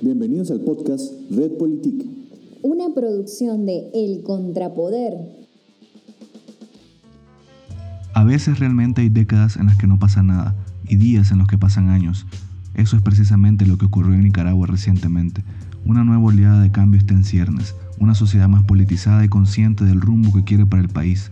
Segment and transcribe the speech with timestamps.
[0.00, 2.06] Bienvenidos al podcast Red Politique.
[2.62, 5.14] Una producción de El Contrapoder.
[8.14, 10.56] A veces realmente hay décadas en las que no pasa nada
[10.88, 12.26] y días en los que pasan años.
[12.74, 15.44] Eso es precisamente lo que ocurrió en Nicaragua recientemente.
[15.84, 20.00] Una nueva oleada de cambio está en ciernes, una sociedad más politizada y consciente del
[20.00, 21.30] rumbo que quiere para el país.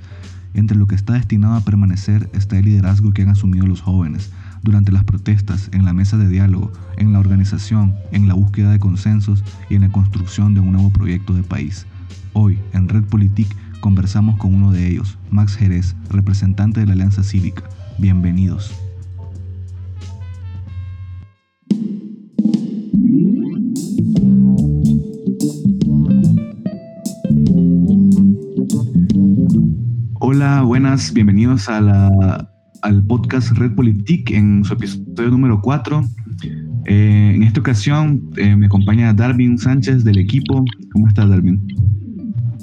[0.52, 4.30] Entre lo que está destinado a permanecer está el liderazgo que han asumido los jóvenes,
[4.62, 8.78] durante las protestas, en la mesa de diálogo, en la organización, en la búsqueda de
[8.78, 11.86] consensos y en la construcción de un nuevo proyecto de país.
[12.32, 17.22] Hoy, en Red Politique, conversamos con uno de ellos, Max Jerez, representante de la Alianza
[17.22, 17.64] Cívica.
[17.98, 18.72] Bienvenidos.
[30.20, 36.02] Hola, buenas, bienvenidos a la al podcast Red Politique en su episodio número 4.
[36.86, 40.64] Eh, en esta ocasión eh, me acompaña Darwin Sánchez del equipo.
[40.92, 41.60] ¿Cómo estás, Darwin?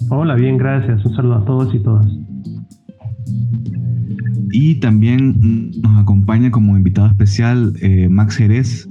[0.09, 1.05] Hola, bien, gracias.
[1.05, 2.07] Un saludo a todos y todas.
[4.51, 8.89] Y también nos acompaña como invitado especial eh, Max Jerez,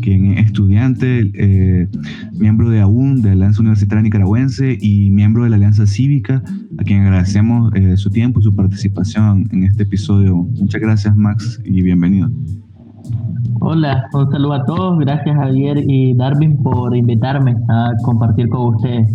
[0.00, 1.88] quien es estudiante, eh,
[2.32, 6.42] miembro de AUN, de la Alianza Universitaria Nicaragüense y miembro de la Alianza Cívica,
[6.78, 10.36] a quien agradecemos eh, su tiempo y su participación en este episodio.
[10.36, 12.30] Muchas gracias Max y bienvenido.
[13.60, 19.08] Hola, un saludo a todos, gracias Javier y Darwin por invitarme a compartir con ustedes.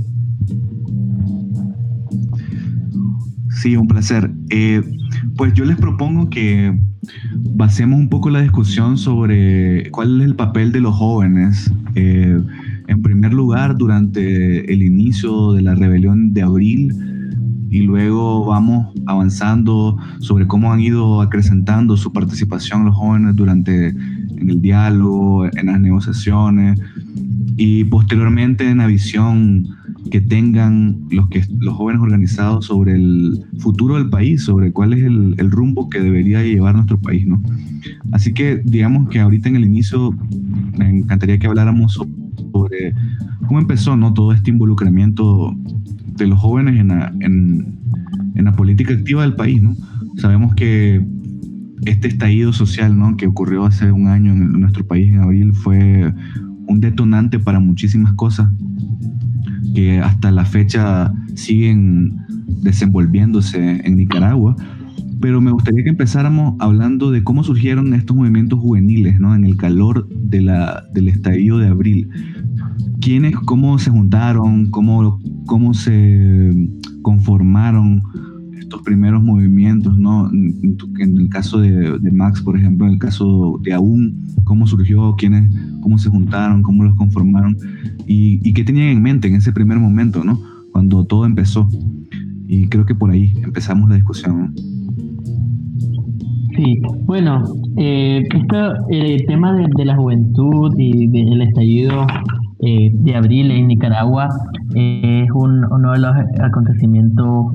[3.50, 4.31] Sí, un placer.
[4.52, 4.81] Eh,
[5.38, 6.77] pues yo les propongo que
[7.55, 11.71] basemos un poco la discusión sobre cuál es el papel de los jóvenes.
[11.95, 12.39] Eh,
[12.88, 16.93] en primer lugar, durante el inicio de la rebelión de abril,
[17.69, 24.61] y luego vamos avanzando sobre cómo han ido acrecentando su participación los jóvenes durante el
[24.61, 26.80] diálogo, en las negociaciones
[27.58, 29.67] y posteriormente en la visión
[30.09, 35.03] que tengan los, que, los jóvenes organizados sobre el futuro del país, sobre cuál es
[35.03, 37.41] el, el, rumbo que debería llevar nuestro país, ¿no?
[38.11, 40.13] Así que digamos que ahorita en el inicio
[40.77, 42.93] me encantaría que habláramos sobre
[43.47, 44.13] cómo empezó, ¿no?
[44.13, 45.55] Todo este involucramiento
[46.17, 47.77] de los jóvenes en la, en,
[48.35, 49.75] en la política activa del país, ¿no?
[50.17, 51.05] Sabemos que
[51.85, 53.17] este estallido social, ¿no?
[53.17, 56.13] Que ocurrió hace un año en, nuestro país, en abril, fue
[56.67, 58.49] un detonante para muchísimas cosas
[59.73, 62.17] que hasta la fecha siguen
[62.61, 64.55] desenvolviéndose en Nicaragua.
[65.20, 69.33] Pero me gustaría que empezáramos hablando de cómo surgieron estos movimientos juveniles, ¿no?
[69.36, 72.10] En el calor del estallido de abril.
[73.02, 76.70] ¿Quiénes, cómo se juntaron, cómo, cómo se
[77.02, 78.04] conformaron
[78.67, 80.30] estos primeros movimientos, ¿no?
[80.30, 85.16] En el caso de, de, Max, por ejemplo, en el caso de Aún, cómo surgió,
[85.17, 87.55] quiénes, cómo se juntaron, cómo los conformaron
[88.05, 90.42] y, y, qué tenían en mente en ese primer momento, ¿no?
[90.73, 91.70] Cuando todo empezó.
[92.45, 94.54] Y creo que por ahí empezamos la discusión.
[96.58, 97.44] Sí, bueno,
[97.78, 102.05] eh, esto, el tema de, de, la juventud y del estallido
[102.60, 104.28] eh, de abril en Nicaragua
[104.76, 106.11] eh, es un, uno de los
[106.42, 107.54] acontecimientos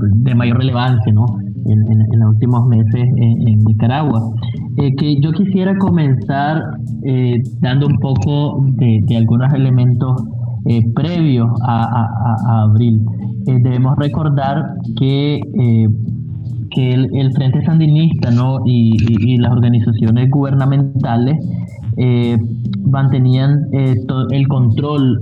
[0.00, 1.26] de mayor relevancia ¿no?
[1.66, 4.20] en, en, los últimos meses en, Nicaragua.
[4.78, 6.62] Eh, que yo quisiera comenzar
[7.04, 10.22] eh, dando un poco de, de algunos elementos
[10.66, 12.06] eh, previos a,
[12.46, 13.02] a, abril.
[13.44, 15.40] debemos recordar que,
[16.70, 18.60] que el, Frente Sandinista ¿no?
[18.64, 21.36] y, y las organizaciones gubernamentales
[22.90, 25.20] mantenían el control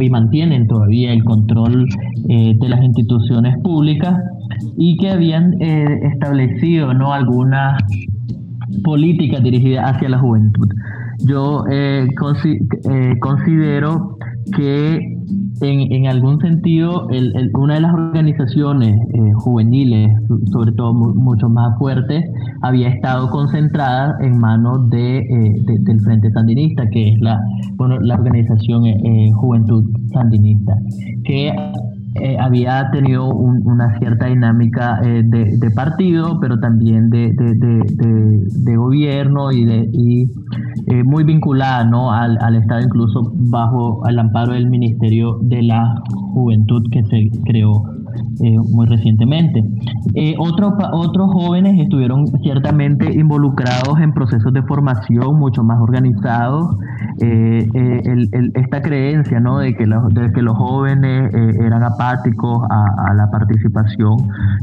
[0.00, 1.86] y mantienen todavía el control
[2.26, 4.18] de las instituciones públicas
[4.76, 7.12] y que habían establecido ¿no?
[7.12, 7.82] algunas
[8.82, 10.68] política dirigida hacia la juventud.
[11.18, 12.58] Yo eh, consi
[12.90, 14.18] eh, considero
[14.56, 15.13] que
[15.60, 20.12] en, en, algún sentido el, el, una de las organizaciones eh, juveniles,
[20.52, 22.24] sobre todo mu mucho más fuertes,
[22.62, 27.40] había estado concentrada en manos de, eh, de, del Frente Sandinista, que es la,
[27.74, 30.76] bueno, la organización eh, Juventud Sandinista,
[31.24, 31.52] que
[32.14, 39.64] eh, había tenido un, una cierta dinámica eh, de, partido, pero también de gobierno y,
[39.92, 40.30] y
[40.86, 42.12] eh, muy vinculada ¿no?
[42.12, 46.02] al, al, Estado, incluso bajo el amparo del Ministerio de la
[46.34, 47.93] Juventud que se creó
[48.40, 49.62] eh, muy recientemente.
[50.14, 56.76] Eh, otros, otros jóvenes estuvieron ciertamente involucrados en procesos de formación mucho más organizados.
[57.20, 59.58] Eh, el, el, esta creencia ¿no?
[59.58, 64.16] de, que los, de que los jóvenes eran apáticos a, a, la participación,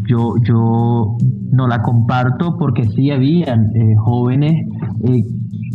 [0.08, 1.16] yo, yo
[1.52, 4.68] no la comparto porque sí habían jóvenes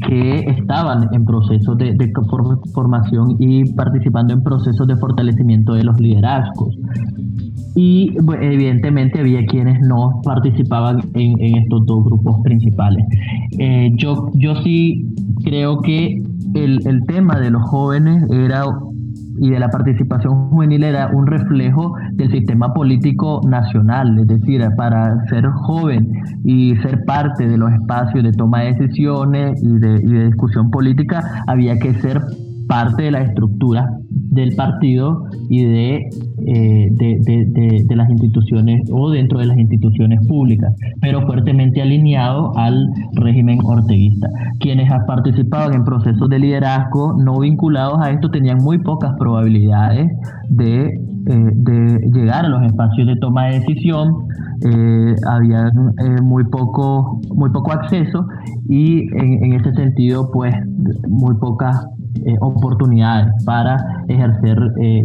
[0.06, 1.96] que estaban en procesos de,
[2.74, 6.76] formación y participando en procesos de fortalecimiento de los liderazgos.
[7.74, 13.04] Y evidentemente había quienes no participaban en, estos dos grupos principales.
[13.58, 15.06] Eh, yo, yo sí
[15.44, 16.22] creo que
[16.54, 18.64] el, el tema de los jóvenes era
[19.38, 25.24] y de la participación juvenil era un reflejo del sistema político nacional, es decir, para
[25.26, 26.12] ser joven
[26.44, 30.70] y ser parte de los espacios de toma de decisiones y de, y de discusión
[30.70, 32.20] política, había que ser
[32.66, 33.88] parte de la estructura
[34.36, 36.10] del partido y de,
[36.46, 43.58] eh, de, las instituciones o dentro de las instituciones públicas, pero fuertemente alineado al régimen
[43.64, 44.28] orteguista.
[44.60, 50.10] Quienes participaban en procesos de liderazgo no vinculados a esto tenían muy pocas probabilidades
[50.50, 54.26] de, eh, llegar a los espacios de toma de decisión,
[54.64, 55.70] eh, había
[56.22, 58.26] muy, poco, muy poco acceso
[58.68, 60.54] y en, en ese sentido pues
[61.08, 61.86] muy pocas
[62.24, 63.76] eh, oportunidades para
[64.08, 65.02] ejercer eh,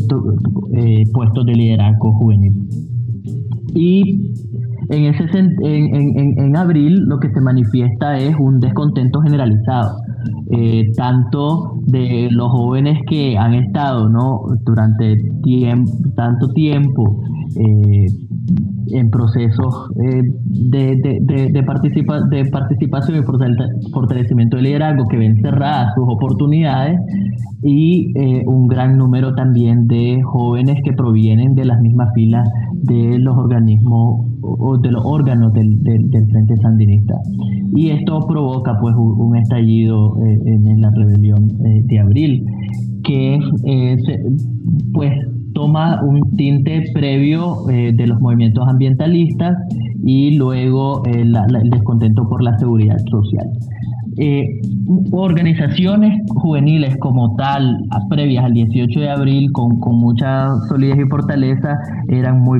[0.73, 2.53] eh, puestos de liderazgo juvenil.
[3.73, 4.33] Y
[4.89, 9.97] en, ese, en, en, abril lo que se manifiesta es un descontento generalizado,
[10.97, 14.41] tanto de los jóvenes que han estado ¿no?
[14.65, 17.23] durante tiempo, tanto tiempo
[18.93, 25.41] en procesos eh, de, de, de, participa, de participación y fortalecimiento de liderazgo que ven
[25.41, 26.99] cerradas sus oportunidades
[27.63, 33.19] y eh, un gran número también de jóvenes que provienen de las mismas filas de
[33.19, 37.13] los organismos o de los órganos del, del, Frente Sandinista.
[37.75, 42.45] Y esto provoca pues un, estallido eh, en la rebelión de abril
[43.03, 43.39] que
[44.93, 45.13] pues
[45.53, 49.57] toma un tinte previo eh, de los movimientos ambientalistas
[50.03, 53.47] y luego eh, el descontento por la seguridad social.
[54.17, 54.61] Eh,
[55.11, 57.77] organizaciones juveniles como tal,
[58.09, 61.79] previas al 18 de abril, con, con mucha solidez y fortaleza,
[62.09, 62.59] eran muy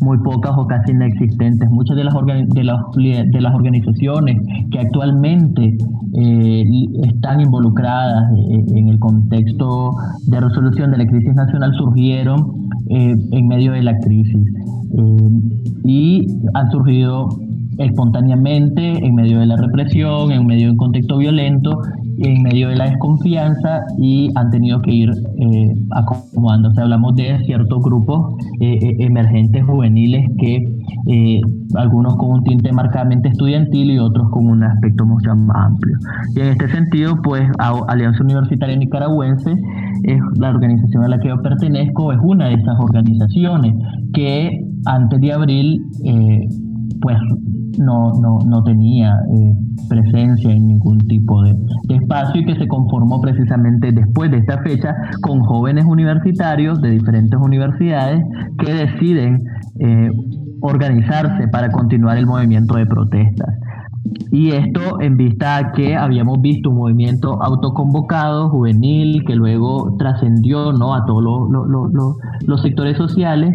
[0.00, 1.68] muy pocas o casi inexistentes.
[1.70, 4.40] Muchas de las, de las, de las organizaciones
[4.70, 5.76] que actualmente
[6.14, 6.64] eh,
[7.04, 9.94] están involucradas eh, en el contexto
[10.26, 14.46] de resolución de la crisis nacional surgieron eh, en medio de la crisis
[15.84, 17.28] y han surgido
[17.78, 21.80] espontáneamente en medio de la represión, en medio de un contexto violento
[22.18, 26.80] en medio de la desconfianza y han tenido que ir eh, acomodándose.
[26.80, 30.64] Hablamos de ciertos grupos eh, eh, emergentes juveniles que
[31.74, 35.96] algunos con un tinte marcadamente estudiantil y otros con un aspecto mucho más amplio.
[36.34, 39.52] Y en este sentido, pues Alianza Universitaria Nicaragüense
[40.04, 43.74] es la organización a la que yo pertenezco, es una de esas organizaciones
[44.12, 45.82] que antes de abril,
[47.00, 47.16] pues
[47.78, 49.54] no, no, no tenía eh,
[49.88, 51.54] presencia en ningún tipo de,
[51.88, 57.38] espacio y que se conformó precisamente después de esta fecha con jóvenes universitarios de diferentes
[57.40, 58.22] universidades
[58.58, 59.42] que deciden
[59.80, 60.10] eh,
[60.60, 63.54] organizarse para continuar el movimiento de protestas.
[64.30, 70.72] Y esto en vista a que habíamos visto un movimiento autoconvocado, juvenil, que luego trascendió
[70.72, 70.94] ¿no?
[70.94, 71.22] a todos
[72.46, 73.54] los sectores sociales,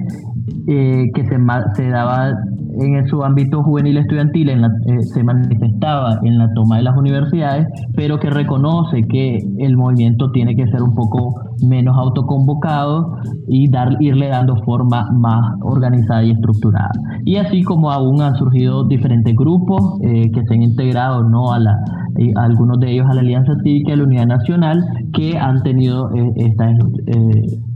[0.68, 1.38] eh, que se,
[1.76, 2.36] se daba
[2.80, 7.68] en su ámbito juvenil estudiantil en eh, se manifestaba en la toma de las universidades,
[7.96, 11.36] pero que reconoce que el movimiento tiene que ser un poco
[11.68, 13.18] menos autoconvocado
[13.48, 16.92] y dar, irle dando forma más organizada y estructurada.
[17.26, 21.54] Y así como aún han surgido diferentes grupos eh, que se han integrado ¿no?
[21.54, 21.78] a, la,
[22.18, 24.84] eh, algunos de ellos a la Alianza Cívica y la Unidad Nacional,
[25.14, 26.76] que han tenido estas,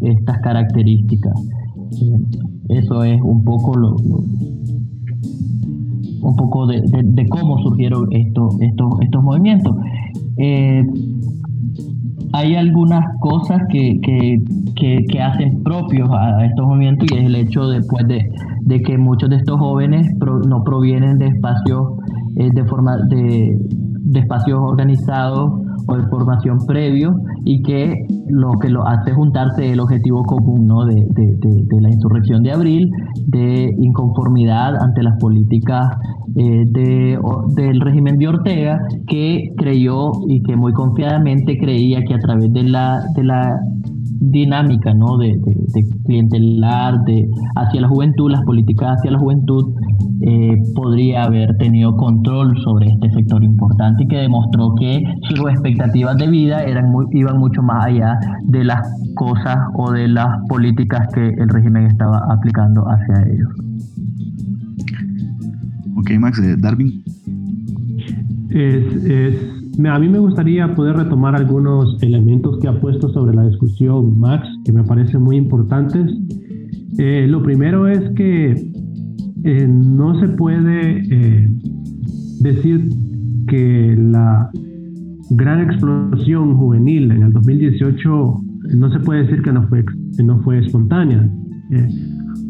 [0.01, 1.33] estas características.
[2.69, 3.95] Eso es un poco lo
[6.21, 9.75] un poco de, cómo surgieron estos, estos, estos movimientos.
[10.37, 10.83] Eh,
[12.33, 18.07] hay algunas cosas que, que, hacen propios a estos movimientos y es el hecho después
[18.07, 18.29] de,
[18.61, 20.07] de que muchos de estos jóvenes
[20.47, 21.93] no provienen de espacios
[22.35, 27.15] eh, de forma de, de espacios organizados o de formación previo
[27.45, 30.85] y que lo que lo hace juntarse el objetivo común ¿no?
[30.85, 31.05] de,
[31.81, 32.91] la insurrección de abril,
[33.25, 35.95] de inconformidad ante las políticas
[36.35, 42.51] eh, del régimen de Ortega, que creyó y que muy confiadamente creía que a través
[42.51, 43.59] de la, de la
[44.19, 45.17] dinámica ¿no?
[45.17, 45.39] de,
[46.05, 49.73] clientelar de, hacia la juventud, las políticas hacia la juventud,
[50.21, 56.17] eh, podría haber tenido control sobre este sector importante y que demostró que sus expectativas
[56.17, 61.07] de vida eran muy, iban mucho más allá de las cosas o de las políticas
[61.13, 63.49] que el régimen estaba aplicando hacia ellos.
[65.97, 67.03] Ok, Max, eh, Darwin.
[68.49, 73.47] Es, es a mí me gustaría poder retomar algunos elementos que ha puesto sobre la
[73.47, 76.11] discusión Max, que me parecen muy importantes.
[76.97, 78.71] Eh, lo primero es que
[79.43, 81.49] eh, no se puede eh,
[82.39, 82.89] decir
[83.47, 84.49] que la
[85.29, 88.41] gran explosión juvenil en el 2018
[88.75, 89.85] no se puede decir que no fue,
[90.23, 91.29] no fue espontánea.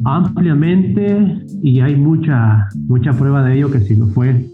[0.06, 4.48] ampliamente, y hay mucha, mucha prueba de ello que sí lo fue,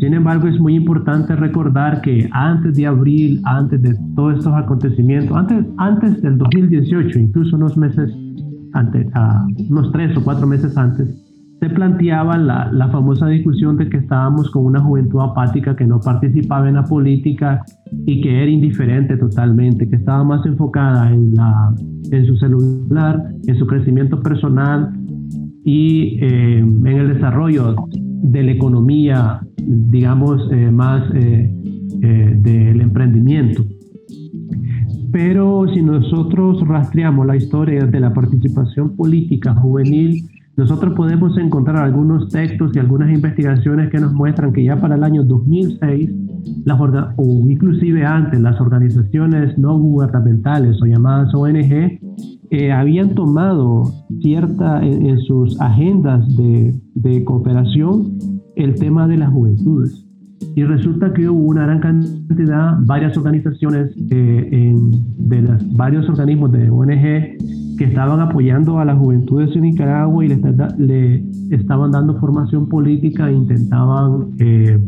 [0.00, 5.36] sin embargo, es muy importante recordar que antes de abril, antes de todos estos acontecimientos,
[5.36, 8.10] antes, antes del 2018, incluso unos meses
[8.74, 9.06] antes,
[9.70, 11.08] unos tres o cuatro meses antes,
[11.60, 15.98] se planteaba la, la, famosa discusión de que estábamos con una juventud apática que no
[15.98, 17.64] participaba en la política
[18.06, 21.74] y que era indiferente totalmente, que estaba más enfocada en, la,
[22.12, 24.92] en su celular, en su crecimiento personal
[25.64, 27.74] y eh, en el desarrollo
[28.22, 31.50] de la economía digamos, eh, más eh,
[32.02, 33.64] eh, del emprendimiento.
[35.12, 42.30] Pero si nosotros rastreamos la historia de la participación política juvenil, nosotros podemos encontrar algunos
[42.30, 46.10] textos y algunas investigaciones que nos muestran que ya para el año 2006,
[46.64, 46.80] las,
[47.16, 52.00] o inclusive antes, las organizaciones no gubernamentales o llamadas ONG
[52.72, 53.84] habían tomado
[54.20, 58.18] cierta en, sus agendas de, de cooperación
[58.56, 60.08] el tema de las juventudes.
[60.54, 64.74] Y resulta que hubo una gran cantidad, varias organizaciones eh,
[65.18, 70.28] de los varios organismos de ONG que estaban apoyando a las juventudes en Nicaragua y
[70.28, 74.78] le, estaban dando formación política e intentaban eh,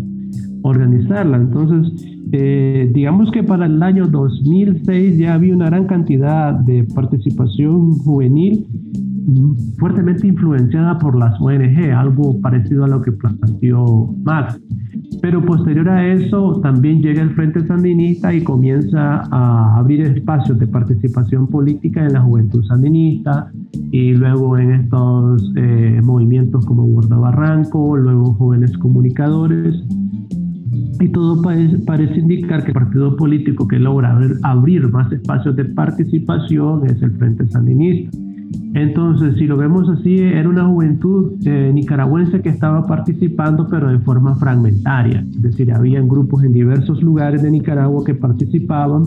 [0.63, 1.37] organizarla.
[1.37, 7.99] Entonces, eh, digamos que para el año 2006 ya había una gran cantidad de participación
[7.99, 8.67] juvenil
[9.79, 14.61] fuertemente influenciada por las ONG, algo parecido a lo que planteó Max.
[15.21, 20.67] Pero posterior a eso también llega el Frente Sandinista y comienza a abrir espacios de
[20.67, 23.51] participación política en la juventud sandinista
[23.91, 29.85] y luego en estos eh, movimientos como Guarda Barranco, luego jóvenes comunicadores.
[31.01, 36.87] Y todo parece, indicar que el partido político que logra abrir más espacios de participación
[36.87, 38.17] es el Frente Sandinista.
[38.75, 43.99] Entonces, si lo vemos así, era una juventud eh, nicaragüense que estaba participando, pero de
[44.01, 45.25] forma fragmentaria.
[45.35, 49.05] Es decir, habían grupos en diversos lugares de Nicaragua que participaban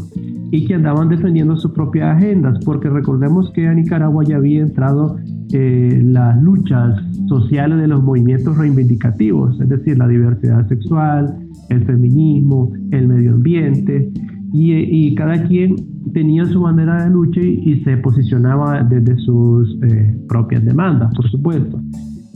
[0.51, 5.18] y que andaban defendiendo sus propias agendas, porque recordemos que a Nicaragua ya había entrado
[5.51, 12.72] eh, las luchas sociales de los movimientos reivindicativos, es decir, la diversidad sexual, el feminismo,
[12.91, 14.12] el medio ambiente,
[14.55, 15.75] y, cada quien
[16.13, 21.82] tenía su bandera de lucha y, se posicionaba desde sus eh, propias demandas, por supuesto.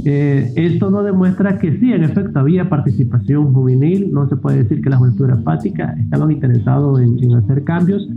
[0.03, 4.81] Eh, esto no demuestra que sí, en efecto, había participación juvenil, no se puede decir
[4.81, 8.07] que la juventud era apática, estaban interesados en, en hacer cambios,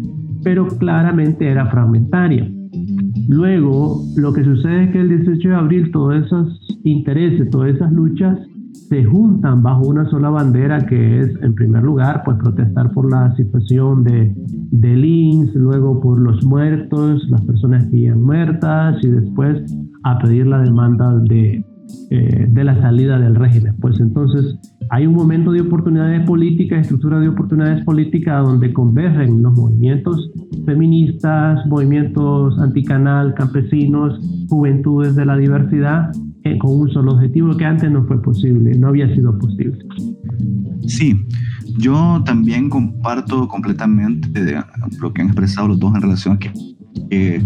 [0.43, 2.51] pero claramente era fragmentaria.
[3.29, 7.93] Luego, lo que sucede es que el 18 de abril todos esos intereses, todas esas
[7.93, 8.39] luchas
[8.73, 13.35] se juntan bajo una sola bandera que es, en primer lugar, pues protestar por la
[13.37, 19.63] situación de, de Linz, luego por los muertos, las personas que iban muertas y después
[20.03, 21.65] a pedir la demanda de,
[22.11, 23.77] eh, de la salida del régimen.
[23.81, 24.59] Pues entonces
[24.91, 30.33] hay un momento de oportunidades políticas, estructura de oportunidades políticas donde convergen los movimientos
[30.67, 36.11] feministas, movimientos anticanal, campesinos, juventudes de la diversidad
[36.45, 39.79] eh, con un solo objetivo que antes no fue posible, no había sido posible.
[40.87, 41.15] Sí,
[41.77, 44.57] yo también comparto completamente
[45.01, 47.43] lo que han expresado los dos en relación a que,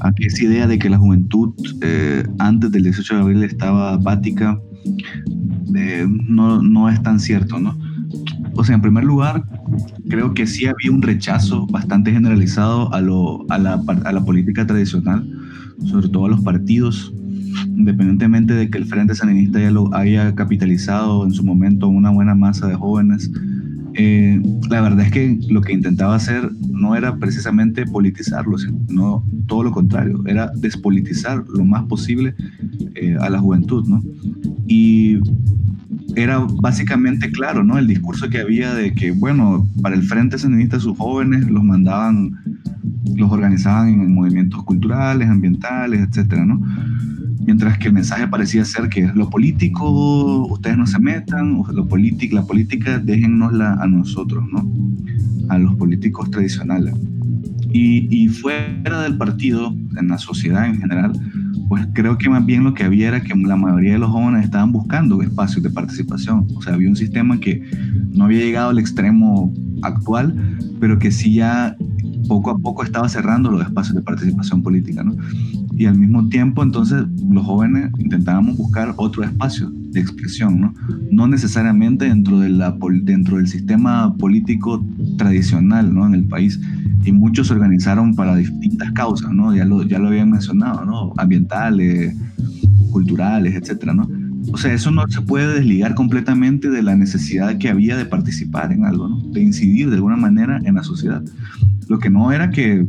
[0.00, 3.94] a que esa idea de que la juventud eh, antes del 18 de abril estaba
[3.94, 4.60] apática
[5.74, 7.78] eh, no, no es tan cierto, ¿no?
[8.54, 9.44] O sea, en primer lugar,
[10.10, 14.66] creo que sí había un rechazo bastante generalizado a, lo, a, la, a la política
[14.66, 15.26] tradicional,
[15.86, 17.14] sobre todo a los partidos
[17.66, 22.34] independientemente de que el Frente Sandinista ya lo haya capitalizado en su momento una buena
[22.34, 23.30] masa de jóvenes,
[23.94, 24.40] eh,
[24.70, 29.70] la verdad es que lo que intentaba hacer no era precisamente politizarlo, sino todo lo
[29.70, 32.34] contrario, era despolitizar lo más posible
[32.94, 34.02] eh, a la juventud, ¿no?
[34.66, 35.18] Y
[36.16, 37.78] era básicamente claro, ¿no?
[37.78, 42.38] El discurso que había de que, bueno, para el Frente Sandinista sus jóvenes los mandaban,
[43.14, 46.62] los organizaban en movimientos culturales, ambientales, etcétera, ¿no?
[47.44, 52.36] Mientras que el mensaje parecía ser que lo político, ustedes no se metan, lo político,
[52.36, 54.70] la política déjennosla a nosotros, ¿no?
[55.48, 56.94] A los políticos tradicionales.
[57.72, 61.12] Y, y, fuera del partido, en la sociedad en general,
[61.68, 64.44] pues creo que más bien lo que había era que la mayoría de los jóvenes
[64.44, 66.46] estaban buscando espacios de participación.
[66.54, 67.62] O sea, había un sistema que
[68.12, 70.34] no había llegado al extremo actual,
[70.80, 71.74] pero que sí ya
[72.28, 75.16] poco a poco estaba cerrando los espacios de participación política, ¿no?
[75.76, 80.74] Y al mismo tiempo, entonces, los jóvenes intentábamos buscar otro espacio de expresión, ¿no?
[81.10, 84.84] No necesariamente dentro, de la, dentro del sistema político
[85.16, 86.06] tradicional, ¿no?
[86.06, 86.60] En el país.
[87.04, 89.54] Y muchos se organizaron para distintas causas, ¿no?
[89.54, 91.12] Ya lo, ya lo habían mencionado, ¿no?
[91.16, 92.14] Ambientales,
[92.90, 94.08] culturales, etcétera, ¿no?
[94.52, 98.72] O sea, eso no se puede desligar completamente de la necesidad que había de participar
[98.72, 99.20] en algo, ¿no?
[99.32, 101.22] De incidir de alguna manera en la sociedad.
[101.88, 102.86] Lo que no era que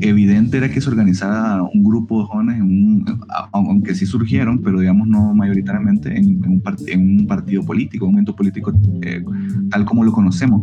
[0.00, 3.06] evidente era que se organizara un grupo de jóvenes,
[3.52, 8.34] aunque sí surgieron, pero digamos no mayoritariamente en, un, en un, partido político, un momento
[8.34, 8.72] político
[9.02, 9.24] eh,
[9.70, 10.62] tal como lo conocemos.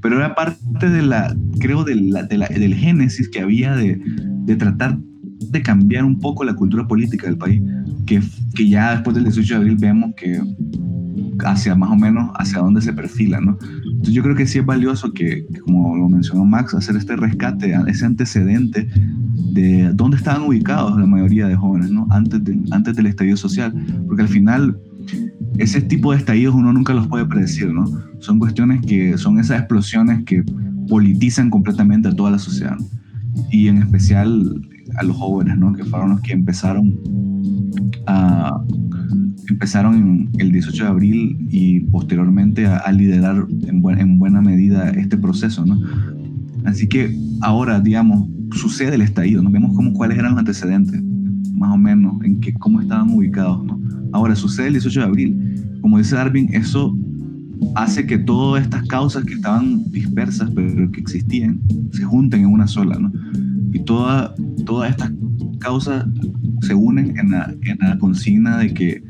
[0.00, 4.00] Pero era parte de la, creo, de la, del génesis que había de,
[4.44, 7.62] de, tratar de cambiar un poco la cultura política del país,
[8.06, 8.20] que,
[8.54, 10.40] que ya después del 18 de abril vemos que
[11.44, 13.58] hacia más o menos hacia dónde se perfila, ¿no?
[13.84, 17.74] Entonces yo creo que sí es valioso que, como lo mencionó Max, hacer este rescate,
[17.86, 18.88] ese antecedente
[19.52, 22.06] de dónde estaban ubicados la mayoría de jóvenes, ¿no?
[22.10, 23.74] Antes, antes del estallido social,
[24.06, 24.78] porque al final
[25.58, 27.84] ese tipo de estallidos uno nunca los puede predecir, ¿no?
[28.20, 30.42] Son cuestiones que son esas explosiones que
[30.88, 32.76] politizan completamente a toda la sociedad,
[33.50, 35.72] y en especial a los jóvenes, ¿no?
[35.72, 36.98] Que fueron los que empezaron
[38.06, 38.60] a
[39.48, 45.66] empezaron el 18 de abril y posteriormente a, liderar en, en, buena medida este proceso,
[45.66, 45.80] ¿no?
[46.64, 49.50] Así que ahora, digamos, sucede el estallido, ¿no?
[49.50, 51.02] Vemos cómo, cuáles eran los antecedentes,
[51.54, 53.80] más o menos, en qué, cómo estaban ubicados, ¿no?
[54.12, 55.78] Ahora, sucede el 18 de abril.
[55.80, 56.96] Como dice Darwin, eso
[57.74, 61.60] hace que todas estas causas que estaban dispersas, pero que existían,
[61.92, 63.12] se junten en una sola, ¿no?
[63.72, 64.34] Y toda,
[64.66, 65.12] todas estas
[65.58, 66.06] causas
[66.62, 69.02] se unen en la, en la consigna de que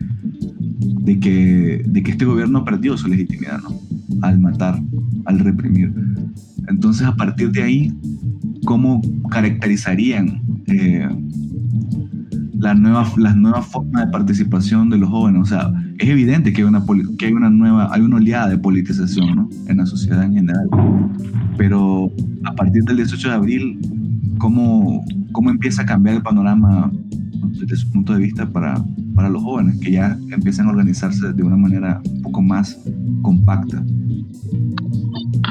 [0.80, 3.74] de que, de que este gobierno perdió su legitimidad, ¿no?
[4.22, 4.80] Al matar,
[5.24, 5.92] al reprimir.
[6.68, 7.92] Entonces, a partir de ahí,
[8.64, 11.08] ¿cómo caracterizarían eh,
[12.58, 15.42] la nueva, las nuevas formas de participación de los jóvenes?
[15.42, 16.84] O sea, es evidente que hay una,
[17.18, 19.50] que hay una nueva, hay una oleada de politización ¿no?
[19.68, 20.68] en la sociedad en general.
[21.56, 22.10] Pero
[22.44, 23.78] a partir del 18 de abril,
[24.40, 26.90] ¿cómo, cómo empieza a cambiar el panorama
[27.60, 28.82] desde su punto de vista para,
[29.14, 32.82] para los jóvenes, que ya empiezan a organizarse de una manera un poco más
[33.22, 33.82] compacta.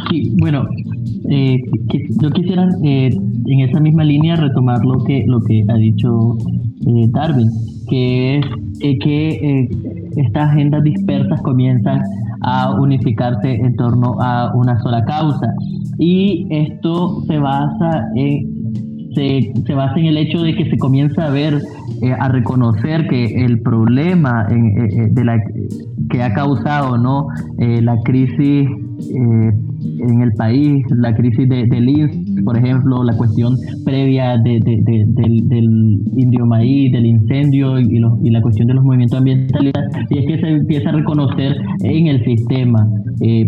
[0.09, 0.67] Sí, bueno,
[1.29, 1.61] eh,
[2.21, 6.37] yo quisiera eh, en esa misma línea retomar lo que, lo que ha dicho
[6.87, 7.49] eh, Darwin,
[7.87, 8.45] que es
[9.03, 9.69] que
[10.15, 12.01] estas agendas dispersas comienzan
[12.41, 15.53] a unificarse en torno a una sola causa.
[15.97, 18.48] Y esto se basa en
[19.13, 21.61] se, se, basa en el hecho de que se comienza a ver,
[22.01, 25.41] eh, a reconocer que el problema eh, eh, de la,
[26.09, 27.27] que ha causado ¿no?
[27.57, 28.67] la crisis
[29.09, 36.01] en el país, la crisis de, del INS, por ejemplo, la cuestión previa de, del,
[36.17, 39.73] indio maíz, del incendio y, y, la cuestión de los movimientos ambientales,
[40.09, 42.87] y es que se empieza a reconocer en el sistema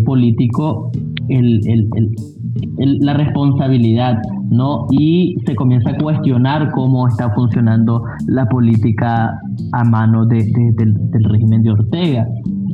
[0.06, 0.91] político
[1.29, 4.17] el, el, la responsabilidad,
[4.49, 4.88] ¿no?
[4.91, 9.39] Y se comienza a cuestionar cómo está funcionando la política
[9.71, 12.27] a mano del, del régimen de Ortega.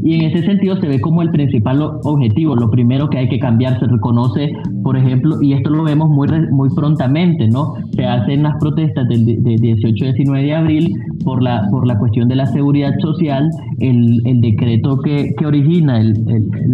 [0.04, 3.40] Y en ese sentido se ve como el principal objetivo, lo primero que hay que
[3.40, 7.74] cambiar, se reconoce, por ejemplo, y esto lo vemos muy, muy prontamente, ¿no?
[7.96, 12.46] Se hacen las protestas del, 18-19 de abril por la, por la cuestión de la
[12.46, 16.14] seguridad social, el, el decreto que, que origina el,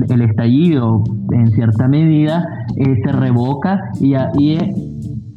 [0.10, 4.58] el, estallido en cierta medida eh, se revoca y, y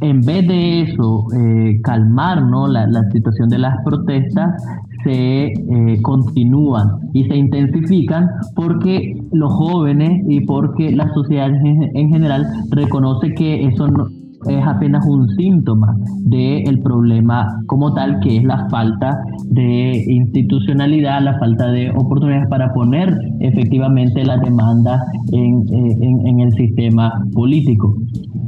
[0.01, 2.69] en vez de eso, eh, calmar ¿no?
[2.69, 4.63] la, la, situación de las protestas,
[5.07, 12.45] se eh, continúan y se intensifican porque los jóvenes y porque la sociedad en, general
[12.71, 14.09] reconoce que eso no,
[14.49, 19.17] es apenas un síntoma del problema como tal, que es la falta
[19.49, 25.01] de institucionalidad, la falta de oportunidades para poner efectivamente la demanda
[25.33, 27.97] en, eh, en el sistema político.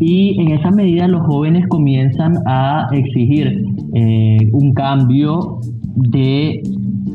[0.01, 5.61] Y en esa medida los jóvenes comienzan a exigir eh, un cambio
[5.97, 6.63] de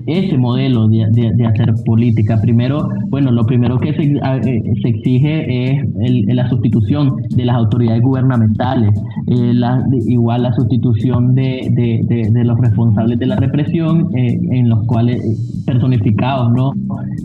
[0.05, 2.39] ese modelo de, de, hacer política.
[2.41, 8.01] Primero, bueno, lo primero que se, eh, se exige es la sustitución de las autoridades
[8.01, 14.69] gubernamentales, eh, la, igual la sustitución de, de, los responsables de la represión, eh, en
[14.69, 15.21] los cuales
[15.65, 16.73] personificados ¿no?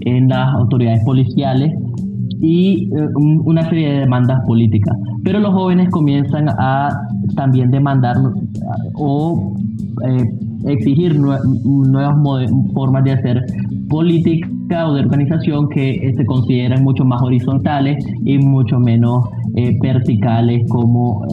[0.03, 1.73] en las autoridades policiales
[2.41, 4.97] y una serie de demandas políticas.
[5.25, 6.89] Pero los jóvenes comienzan a
[7.35, 8.17] también demandar
[8.95, 9.55] o
[10.67, 13.45] exigir nuevas formas de hacer
[13.89, 19.29] política o de organización que se consideran mucho más horizontales y mucho menos
[19.81, 21.25] verticales como,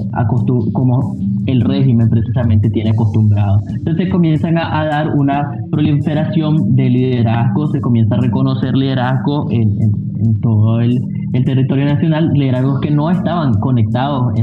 [0.74, 3.60] como el régimen precisamente tiene acostumbrado.
[3.70, 9.76] Entonces comienzan a, dar una proliferación de liderazgo, se comienza a reconocer liderazgo en,
[10.42, 11.00] todo el,
[11.46, 14.34] territorio nacional, liderazgos que no estaban conectados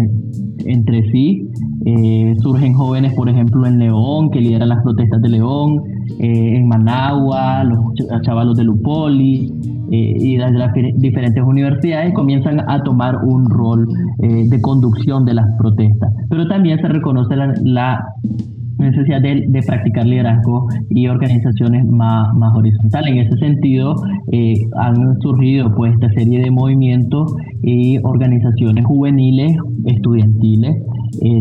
[0.67, 1.49] entre sí.
[1.85, 5.83] Eh, surgen jóvenes, por ejemplo, en León, que lideran las protestas de León,
[6.19, 7.81] eh, en Managua, los
[8.23, 9.53] chavalos de Lupoli,
[9.93, 13.87] eh, y desde las diferentes universidades comienzan a tomar un rol
[14.23, 16.11] eh, de conducción de las protestas.
[16.31, 18.03] Pero también se reconoce la,
[18.79, 23.13] necesidad de, practicar liderazgo y organizaciones más, más horizontales.
[23.13, 23.95] En ese sentido,
[24.31, 29.57] eh, han surgido pues esta serie de movimientos y organizaciones juveniles,
[29.87, 30.77] estudiantiles,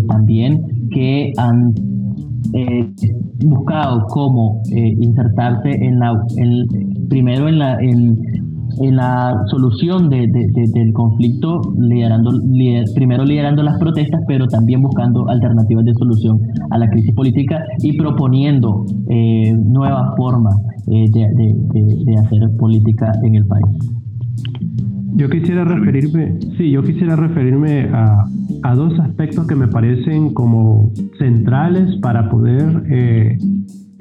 [0.08, 1.74] también que han
[3.46, 6.22] buscado cómo insertarse en la,
[7.10, 12.32] primero en la, en, en la solución de, del conflicto, liderando,
[12.96, 17.98] primero liderando las protestas, pero también buscando alternativas de solución a la crisis política y
[17.98, 20.56] proponiendo eh, nuevas formas
[20.88, 23.66] eh, de, hacer política en el país.
[25.14, 28.26] Yo quisiera referirme, sí, yo quisiera referirme a,
[28.64, 33.38] a dos aspectos que me parecen como centrales para poder eh,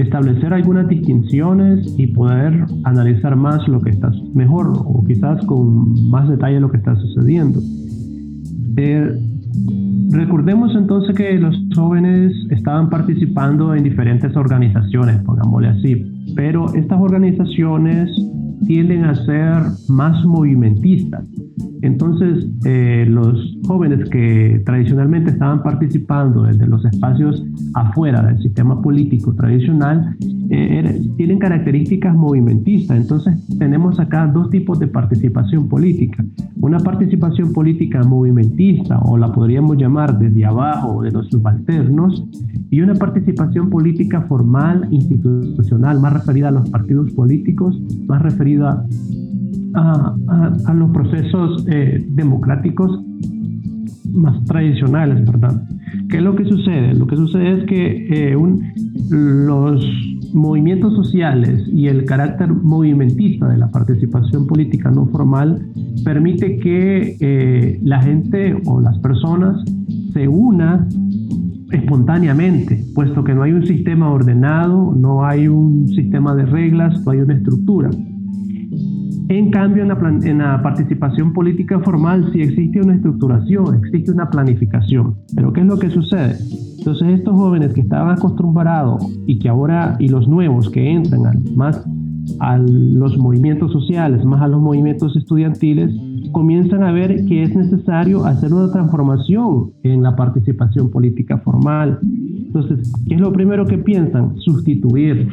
[0.01, 6.29] establecer algunas distinciones y poder analizar más lo que está mejor o quizás con más
[6.29, 7.61] detalle lo que está sucediendo.
[8.77, 9.13] Eh,
[10.11, 18.11] recordemos entonces que los jóvenes estaban participando en diferentes organizaciones, pongámosle así, pero estas organizaciones
[18.67, 19.55] tienden a ser
[19.89, 21.25] más movimentistas.
[21.83, 27.45] Entonces, eh, los jóvenes que tradicionalmente estaban participando desde los espacios
[27.75, 30.17] afuera del sistema político tradicional
[30.51, 32.97] eh, tienen características movimentistas.
[32.97, 36.25] Entonces, tenemos acá dos tipos de participación política.
[36.61, 42.25] Una participación política movimentista, o la podríamos llamar desde abajo, de los subalternos,
[42.71, 48.85] y una participación política formal, institucional, más referida a los partidos políticos, más referida
[49.75, 53.01] a, los procesos eh, democráticos
[54.13, 55.63] más tradicionales, ¿verdad?
[56.09, 56.95] ¿Qué es lo que sucede?
[56.95, 58.37] Lo que sucede es que eh,
[59.11, 59.85] los
[60.33, 65.67] movimientos sociales y el carácter movimentista de la participación política no formal
[66.05, 69.65] permite que eh, la gente o las personas
[70.13, 70.87] se una
[71.73, 77.13] espontáneamente, puesto que no hay un sistema ordenado, no hay un sistema de reglas, no
[77.13, 77.91] hay una estructura.
[79.31, 85.15] En cambio, en la, participación política formal sí existe una estructuración, existe una planificación.
[85.37, 86.35] Pero ¿qué es lo que sucede?
[86.79, 91.81] Entonces estos jóvenes que estaban acostumbrados y que ahora, y los nuevos que entran más
[92.41, 95.95] a los movimientos sociales, más a los movimientos estudiantiles,
[96.33, 102.01] comienzan a ver que es necesario hacer una transformación en la participación política formal.
[102.03, 104.37] Entonces, ¿qué es lo primero que piensan?
[104.39, 105.29] Sustituir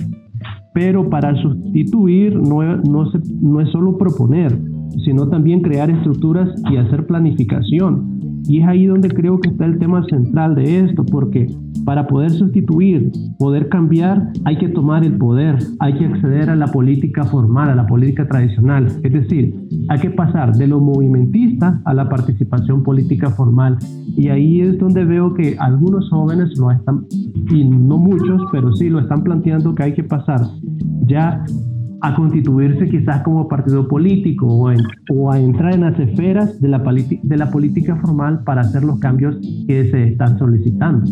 [0.73, 4.57] pero para sustituir no, no, no es solo proponer,
[5.05, 8.26] sino también crear estructuras y hacer planificación.
[8.47, 11.47] Y es ahí donde creo que está el tema central de esto, porque
[11.85, 16.67] para poder sustituir, poder cambiar, hay que tomar el poder, hay que acceder a la
[16.67, 18.87] política formal, a la política tradicional.
[19.03, 19.55] Es decir,
[19.89, 23.77] hay que pasar de lo movimentista a la participación política formal.
[24.15, 27.05] Y ahí es donde veo que algunos jóvenes lo están,
[27.49, 30.41] y no muchos, pero sí lo están planteando que hay que pasar
[31.05, 31.43] ya
[32.01, 37.95] a constituirse quizás como partido político o, a entrar en las esferas de la, política
[37.97, 41.05] formal para hacer los cambios que se están solicitando.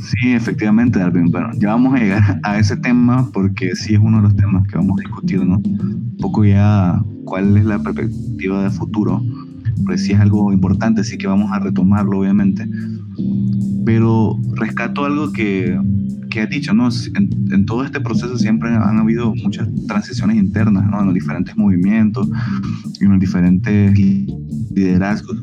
[0.00, 1.30] Sí, efectivamente, Darwin.
[1.30, 4.66] Bueno, ya vamos a llegar a ese tema porque sí es uno de los temas
[4.66, 5.56] que vamos a discutir, ¿no?
[5.56, 9.22] Un poco ya cuál es la perspectiva de futuro,
[9.84, 12.66] pues sí es algo importante, sí que vamos a retomarlo, obviamente.
[13.84, 15.78] Pero rescato algo que,
[16.30, 16.88] que has dicho, ¿no?
[17.14, 21.00] En, todo este proceso siempre han habido muchas transiciones internas, ¿no?
[21.00, 22.28] En los diferentes movimientos
[23.00, 25.36] en los diferentes liderazgos.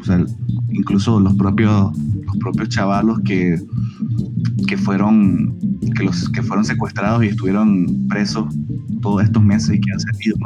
[0.00, 0.24] O sea,
[0.70, 3.58] incluso los propios, los propios chavalos que
[4.66, 5.58] que fueron,
[5.96, 8.54] que los, que fueron secuestrados y estuvieron presos
[9.00, 10.36] todos estos meses y que han salido,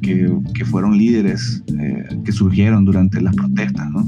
[0.00, 4.06] que, que, fueron líderes eh, que surgieron durante las protestas, ¿no?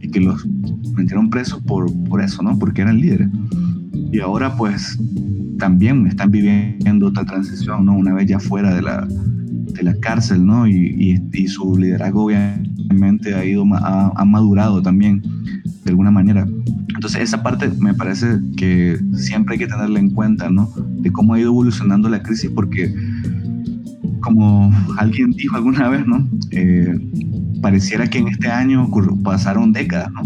[0.00, 0.46] y que los
[0.94, 2.58] metieron presos por, por eso, ¿no?
[2.58, 3.28] porque eran líderes.
[4.12, 4.98] Y ahora pues
[5.58, 7.94] también están viviendo otra transición, ¿no?
[7.94, 10.66] una vez ya fuera de la, de la cárcel, ¿no?
[10.66, 15.22] y, y, su liderazgo obviamente ha, ido, ha, ha madurado también
[15.86, 16.46] de alguna manera
[16.94, 20.68] Entonces esa parte me parece que siempre hay que tenerla en cuenta, ¿no?
[20.98, 22.92] De cómo ha ido evolucionando la crisis, porque
[24.20, 26.28] como alguien dijo alguna vez, ¿no?
[26.50, 26.92] Eh,
[27.62, 28.90] pareciera que en este año
[29.22, 30.22] pasaron décadas, ¿no?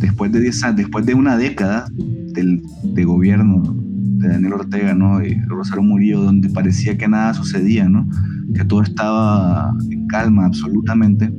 [0.00, 0.40] Después de,
[0.74, 1.86] después de una década
[2.32, 5.24] del, de gobierno de Daniel Ortega, ¿no?
[5.24, 8.08] Y Rosario Murillo, donde parecía que nada sucedía, ¿no?
[8.54, 11.32] Que todo estaba en calma absolutamente.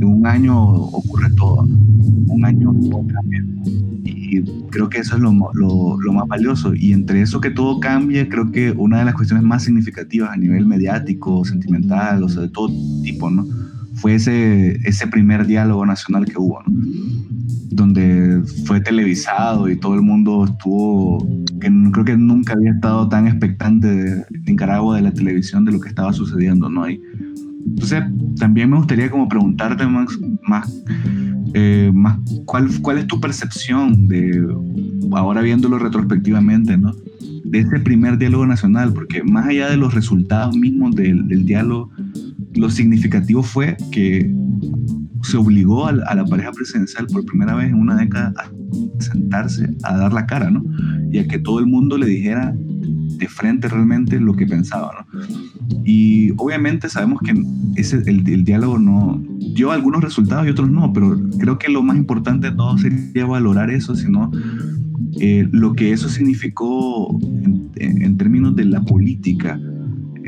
[0.00, 1.78] En un año ocurre todo, ¿no?
[2.28, 3.44] Un año todo cambia
[4.30, 6.74] y creo que eso es lo, lo, lo, más valioso.
[6.74, 10.36] Y entre eso que todo cambie, creo que una de las cuestiones más significativas a
[10.36, 12.68] nivel mediático, sentimental, o sea, de todo
[13.02, 13.46] tipo, ¿no?
[14.00, 16.62] Fue ese, ese primer diálogo nacional que hubo.
[17.70, 21.26] Donde fue televisado y todo el mundo estuvo,
[21.60, 25.80] que creo que nunca había estado tan expectante de Nicaragua de la televisión de lo
[25.80, 26.88] que estaba sucediendo, ¿no?
[26.88, 27.00] Y,
[27.66, 28.02] entonces,
[28.38, 30.08] también me gustaría como preguntarte más,
[30.42, 30.82] más
[31.54, 34.46] eh, más, ¿cuál, ¿cuál es tu percepción de,
[35.12, 36.94] ahora viéndolo retrospectivamente, ¿no?
[37.44, 38.92] de ese primer diálogo nacional?
[38.92, 41.90] Porque más allá de los resultados mismos del, del diálogo,
[42.54, 44.32] lo significativo fue que
[45.22, 49.96] se obligó a, la pareja presidencial por primera vez en una década a sentarse, a
[49.96, 50.64] dar la cara, ¿no?
[51.12, 55.20] Y a que todo el mundo le dijera de frente realmente lo que pensaba, ¿no?
[55.84, 57.34] Y obviamente sabemos que
[57.76, 59.22] ese, el, diálogo no,
[59.54, 63.70] dio algunos resultados y otros no, pero creo que lo más importante no sería valorar
[63.70, 64.30] eso, sino
[65.20, 67.18] eh, lo que eso significó
[67.76, 69.60] en, términos de la política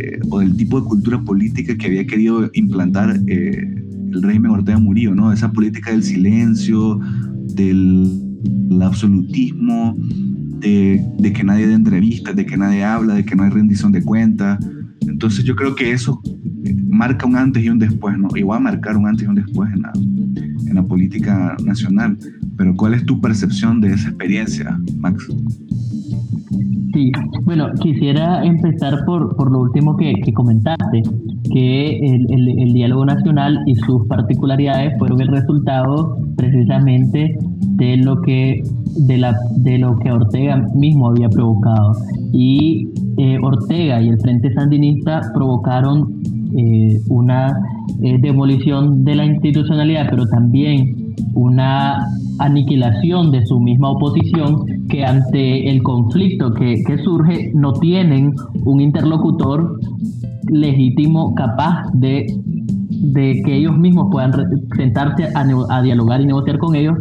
[0.02, 4.78] eh, o del tipo de cultura política que había querido implantar eh, el régimen Ortega
[4.78, 5.32] Murillo, ¿no?
[5.32, 6.98] Esa política del silencio,
[7.54, 8.20] del,
[8.82, 9.96] absolutismo,
[10.58, 13.92] de, de, que nadie dé entrevistas, de que nadie habla, de que no hay rendición
[13.92, 14.58] de cuentas.
[15.02, 16.20] Entonces yo creo que eso
[16.88, 18.28] marca un antes y un después, ¿no?
[18.34, 19.92] Y va a marcar un antes y un después en la,
[20.66, 22.18] en la política nacional.
[22.56, 25.28] Pero ¿cuál es tu percepción de esa experiencia, Max?
[26.92, 27.10] Sí,
[27.44, 31.02] bueno, quisiera empezar por, por lo último que, que comentaste,
[31.50, 32.26] que el,
[32.58, 38.62] el, diálogo nacional y sus particularidades fueron el resultado precisamente de lo que
[38.96, 41.92] de, la, de lo que Ortega mismo había provocado.
[42.32, 46.20] Y eh, Ortega y el Frente Sandinista provocaron
[46.54, 47.56] eh, una
[48.02, 52.06] eh, demolición de la institucionalidad, pero también una
[52.38, 58.32] aniquilación de su misma oposición que ante el conflicto que, que surge no tienen
[58.64, 59.78] un interlocutor
[60.50, 62.26] legítimo capaz de,
[62.88, 64.32] de que ellos mismos puedan
[64.76, 66.96] sentarse a, dialogar y negociar con ellos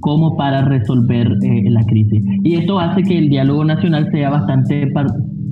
[0.00, 2.22] como para resolver eh, la crisis.
[2.42, 4.92] Y esto hace que el diálogo nacional sea bastante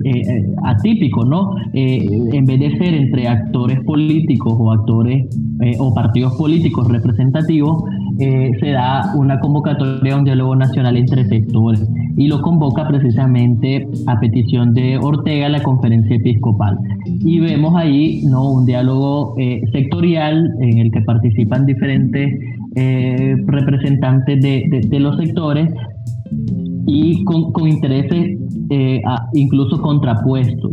[0.05, 1.55] eh, eh, atípico, ¿no?
[1.71, 5.27] Eh, en vez de ser entre actores políticos o actores
[5.79, 7.85] o partidos políticos representativos,
[8.17, 14.19] se da una convocatoria a un diálogo nacional entre sectores y lo convoca precisamente a
[14.19, 16.77] petición de Ortega la conferencia episcopal.
[17.05, 18.51] Y vemos ahí ¿no?
[18.51, 19.35] un diálogo
[19.71, 22.39] sectorial en el que participan diferentes
[23.45, 25.69] representantes de, de, de, los sectores
[26.85, 28.37] y con, con intereses
[28.69, 29.01] eh,
[29.33, 30.71] incluso contrapuestos.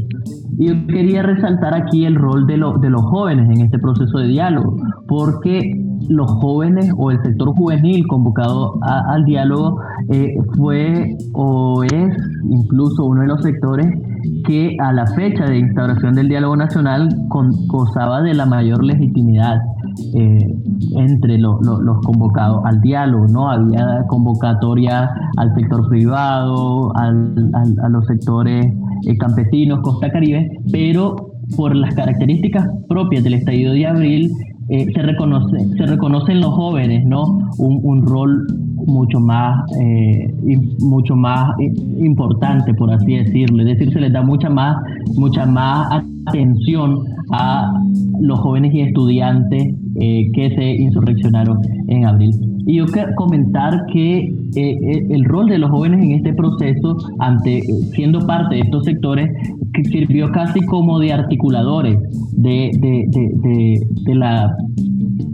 [0.59, 4.29] Yo quería resaltar aquí el rol de, lo, de los jóvenes en este proceso de
[4.29, 4.76] diálogo,
[5.09, 12.16] porque los jóvenes o el sector juvenil convocado al diálogo eh, fue o es
[12.48, 13.86] incluso uno de los sectores
[14.44, 17.08] que a la fecha de instauración del diálogo nacional
[17.66, 19.60] gozaba de la mayor legitimidad
[20.14, 20.54] eh,
[20.96, 23.50] entre lo, lo, los convocados al diálogo, ¿no?
[23.50, 28.66] Había convocatoria al sector privado, al, a los sectores
[29.06, 34.30] eh, campesinos, Costa Caribe, pero por las características propias del estallido de abril,
[34.68, 38.46] eh, se reconoce se reconocen los jóvenes no un, un rol
[38.86, 40.32] mucho más eh,
[40.80, 41.54] mucho más
[41.98, 43.62] importante por así decirlo.
[43.62, 44.76] Es decir se les da mucha más
[45.16, 47.72] mucha más atención a
[48.20, 51.58] los jóvenes y estudiantes eh, que se insurreccionaron
[51.88, 56.12] en abril y yo quiero comentar que eh, eh, el rol de los jóvenes en
[56.12, 59.30] este proceso, ante siendo parte de estos sectores,
[59.84, 61.98] sirvió casi como de articuladores
[62.32, 64.54] de, de, de, de la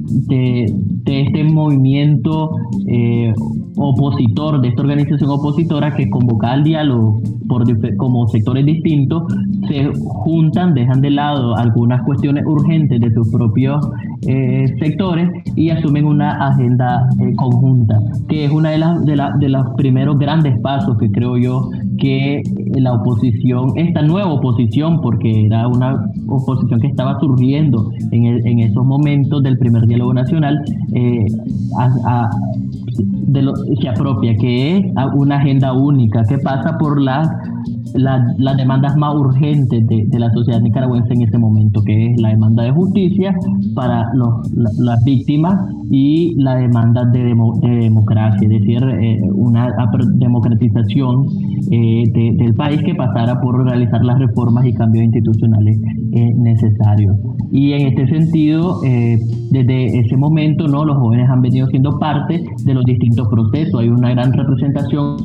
[0.09, 0.73] de,
[1.05, 3.33] de, este movimiento eh,
[3.77, 7.65] opositor, de esta organización opositora que convoca al diálogo por,
[7.97, 9.25] como sectores distintos,
[9.69, 13.85] se juntan, dejan de lado algunas cuestiones urgentes de sus propios
[14.23, 17.99] eh, sectores y asumen una agenda eh, conjunta,
[18.29, 22.43] que es una de, las de, de los primeros grandes pasos que creo yo que
[22.75, 28.85] la oposición, esta nueva oposición, porque era una oposición que estaba surgiendo en, en esos
[28.85, 30.63] momentos del primer diálogo nacional,
[33.43, 37.29] lo, se apropia, que es una agenda única, que pasa por las
[37.97, 42.31] las demandas más urgentes de, de, la sociedad nicaragüense en este momento, que es la
[42.31, 43.35] demanda de justicia
[43.75, 45.57] para los, las víctimas
[45.91, 49.75] y la demanda de, democracia, es decir, eh, una
[50.15, 51.27] democratización
[51.71, 55.79] eh, del país que pasara por realizar las reformas y cambios institucionales
[56.13, 57.17] eh, necesarios.
[57.53, 60.85] Y en este sentido, desde ese momento, ¿no?
[60.85, 63.81] los jóvenes han venido siendo parte de los distintos procesos.
[63.81, 65.17] Hay una gran representación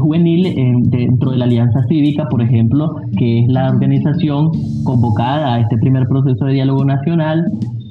[0.00, 4.50] juvenil dentro de la Alianza Cívica, por ejemplo, que es la organización
[4.82, 7.46] convocada a este primer proceso de diálogo nacional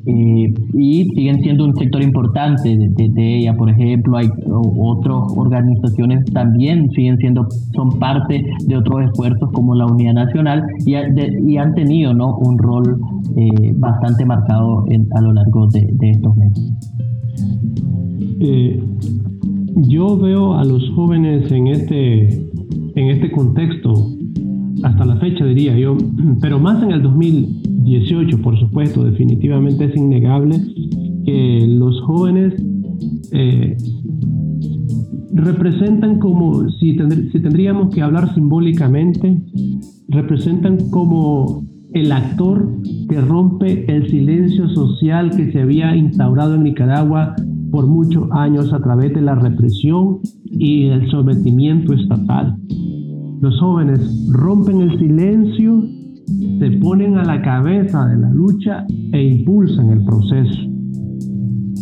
[0.08, 3.56] eh, y siguen siendo un sector importante de, ella.
[3.56, 9.88] Por ejemplo, hay otras organizaciones también siguen siendo, son parte de otros esfuerzos como la
[9.88, 12.38] Unidad Nacional y, han tenido ¿no?
[12.38, 13.00] un rol
[13.36, 16.74] eh, bastante marcado a lo largo de, estos meses.
[18.42, 18.84] Eh,
[19.78, 22.28] yo veo a los jóvenes en este,
[22.96, 24.12] en este contexto,
[24.84, 25.98] hasta la fecha diría yo,
[26.42, 30.60] pero más en el 2000 18, por supuesto, definitivamente es innegable
[31.24, 32.54] que los jóvenes
[33.32, 33.78] eh,
[35.34, 36.98] representan como, si,
[37.32, 39.40] si tendríamos que hablar simbólicamente,
[40.10, 42.68] representan como el actor
[43.08, 47.36] que rompe el silencio social que se había instaurado en Nicaragua
[47.72, 52.58] por muchos años a través de la represión y el sometimiento estatal.
[53.42, 55.84] Los jóvenes rompen el silencio
[56.60, 60.62] se ponen a la cabeza de la lucha e impulsan el proceso.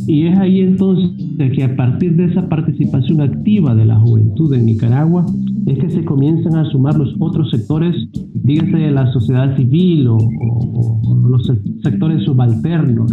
[0.07, 1.11] Y es ahí entonces
[1.55, 5.25] que a partir de esa participación activa de la juventud en Nicaragua
[5.65, 7.95] es que se comienzan a sumar los otros sectores,
[8.33, 10.17] dígase de la sociedad civil o,
[11.29, 11.51] los
[11.83, 13.11] sectores subalternos.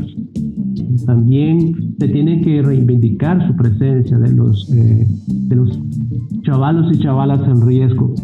[1.07, 5.79] También se tiene que reivindicar su presencia de los, eh, de los
[6.43, 8.15] chavalos y chavalas en riesgo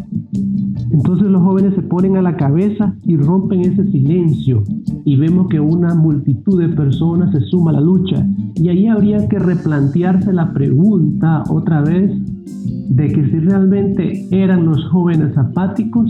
[0.91, 4.63] entonces los jóvenes se ponen a la cabeza y rompen ese silencio
[5.05, 8.25] y vemos que una multitud de personas se suma a la lucha.
[8.55, 12.11] Y ahí habría que replantearse la pregunta otra vez
[12.89, 16.09] de que si realmente eran los jóvenes apáticos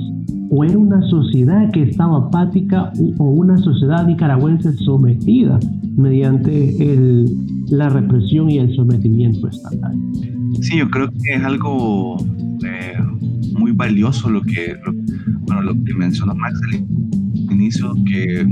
[0.49, 5.59] o era una sociedad que estaba apática o una sociedad nicaragüense sometida
[5.97, 7.25] mediante
[7.69, 9.97] la represión y el sometimiento estatal.
[10.61, 12.17] Sí, yo creo que es algo
[12.65, 12.93] eh,
[13.77, 14.75] valioso lo que,
[15.41, 18.45] bueno, lo que mencionó Max al inicio, que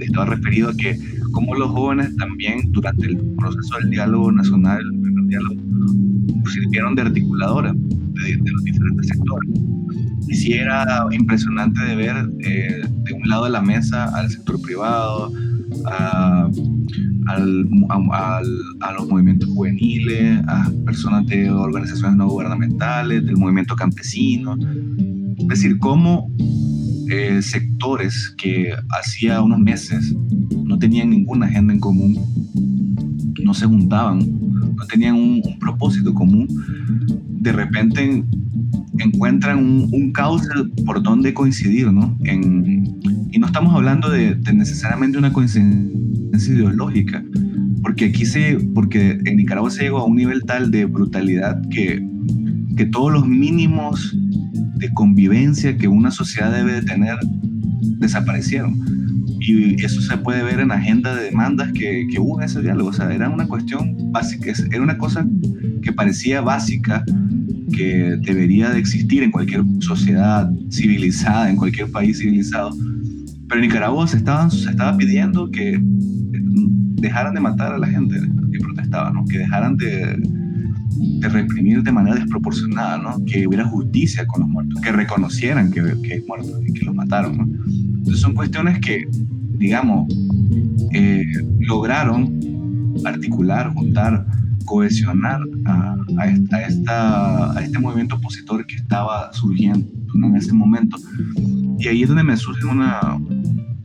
[0.00, 0.98] estaba referido a que
[1.32, 5.54] como los jóvenes también durante el proceso del diálogo nacional, el diálogo,
[6.50, 9.50] sirvieron de articuladora de, los diferentes sectores.
[10.28, 14.60] Y sí era impresionante de ver eh, de un lado de la mesa al sector
[14.60, 15.32] privado,
[15.86, 16.48] a,
[17.28, 24.56] a, los movimientos juveniles, a personas de organizaciones no gubernamentales, del movimiento campesino.
[25.38, 26.30] Es decir, cómo
[27.10, 30.14] eh, sectores que hacía unos meses
[30.64, 32.18] no tenían ninguna agenda en común,
[33.42, 36.48] no se juntaban, no tenían un, propósito común,
[37.40, 38.24] de repente
[38.98, 40.48] encuentran un, un cauce
[40.84, 42.16] por donde coincidir, ¿no?
[42.24, 42.98] En,
[43.30, 45.98] y no estamos hablando de, de necesariamente una coincidencia
[46.46, 47.24] ideológica,
[47.82, 52.06] porque aquí se, porque en Nicaragua se llegó a un nivel tal de brutalidad que,
[52.76, 54.16] que todos los mínimos
[54.76, 57.16] de convivencia que una sociedad debe de tener
[57.98, 58.78] desaparecieron.
[59.40, 62.60] Y eso se puede ver en la agenda de demandas que, que hubo en ese
[62.60, 62.90] diálogo.
[62.90, 65.26] O sea, era una cuestión básica, era una cosa
[65.82, 67.04] que parecía básica,
[67.72, 72.70] que debería de existir en cualquier sociedad civilizada, en cualquier país civilizado.
[73.48, 75.80] Pero en Nicaragua se, se estaba pidiendo que
[77.00, 78.16] dejaran de matar a la gente
[78.52, 79.24] que protestaba, ¿no?
[79.24, 80.16] que dejaran de,
[81.20, 83.24] de reprimir de manera desproporcionada, ¿no?
[83.24, 86.94] que hubiera justicia con los muertos, que reconocieran que, que hay muertos y que los
[86.94, 87.36] mataron.
[87.36, 87.44] ¿no?
[87.98, 89.06] Entonces son cuestiones que,
[89.58, 90.12] digamos,
[90.92, 91.26] eh,
[91.60, 92.40] lograron
[93.04, 94.26] articular, juntar,
[94.64, 96.26] cohesionar a, a,
[96.60, 100.96] esta, a, este movimiento opositor que estaba surgiendo en ese momento.
[101.78, 103.18] Y ahí es donde me surge una,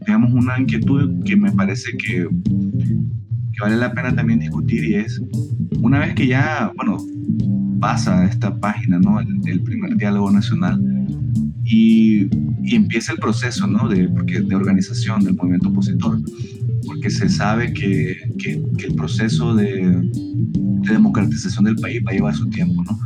[0.05, 2.27] digamos, una inquietud que me parece que
[3.63, 5.21] vale la pena también discutir y es,
[5.79, 6.97] una vez que ya, bueno,
[7.79, 9.19] pasa esta página, ¿no?
[9.19, 10.81] El, primer diálogo nacional
[11.63, 12.27] y,
[12.61, 13.87] y, empieza el proceso, ¿no?
[13.87, 16.21] De, porque, de organización del movimiento opositor.
[16.85, 22.35] porque se sabe que, que, el proceso de, de, democratización del país va a llevar
[22.35, 22.99] su tiempo, ¿no?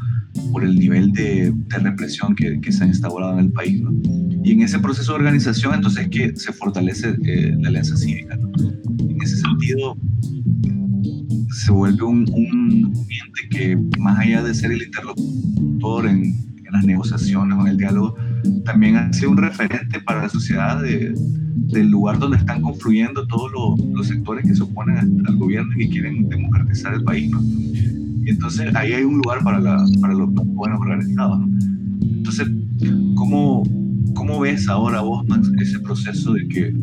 [0.51, 3.82] por el nivel de, de represión que, que, se ha instaurado en el país.
[3.82, 3.91] ¿no?
[4.43, 8.38] Y en ese proceso de organización entonces es que se fortalece eh, la alianza cívica.
[8.38, 8.51] ¿no?
[8.99, 9.97] En ese sentido,
[11.50, 16.86] se vuelve un, un ente que más allá de ser el interlocutor en, en las
[16.86, 18.16] negociaciones o en el diálogo,
[18.66, 21.14] también ha sido un referente para la sociedad de,
[21.70, 25.86] del lugar donde están confluyendo todos los, los sectores que se oponen al gobierno y
[25.86, 27.32] que quieren democratizar el país.
[27.32, 27.41] ¿no?
[27.41, 31.39] Y entonces ahí hay un lugar para, la, para los buenos organizados.
[31.39, 31.58] ¿no?
[32.02, 32.48] Entonces,
[33.16, 33.64] ¿cómo,
[34.14, 36.74] ¿cómo ves ahora vos, Max, ese proceso de que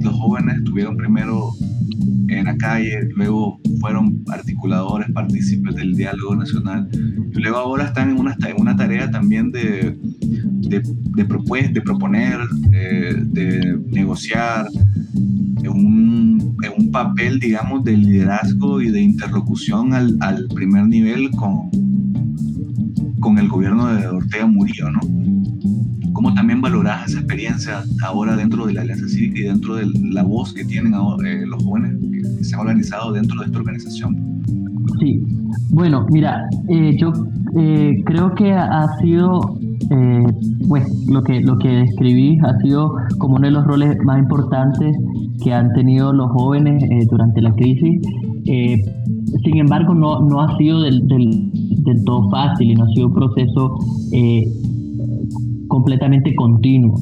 [0.00, 1.50] los jóvenes estuvieron primero
[2.28, 8.18] en la calle, luego fueron articuladores, partícipes del diálogo nacional, y luego ahora están en
[8.18, 12.38] una, en una tarea también de, de, de, de proponer,
[12.72, 14.66] eh, de negociar,
[15.62, 21.30] en un, en un, papel, digamos, de liderazgo y de interlocución al, al primer nivel
[21.32, 21.70] con,
[23.20, 25.00] con el gobierno de Ortega Murillo, ¿no?
[26.16, 30.22] ¿Cómo también valoras esa experiencia ahora dentro de la Alianza Cívica y dentro de la
[30.22, 31.94] voz que tienen ahora, eh, los jóvenes
[32.38, 34.16] que se han organizado dentro de esta organización?
[34.98, 35.22] Sí,
[35.68, 37.12] bueno, mira, eh, yo
[37.58, 39.58] eh, creo que ha sido,
[40.66, 44.96] pues lo que, lo que describí ha sido como uno de los roles más importantes
[45.44, 48.00] que han tenido los jóvenes durante la crisis.
[48.46, 51.50] sin embargo, no, no ha sido del, del,
[51.84, 53.78] del, todo fácil y no ha sido un proceso
[55.76, 56.94] completamente continuo.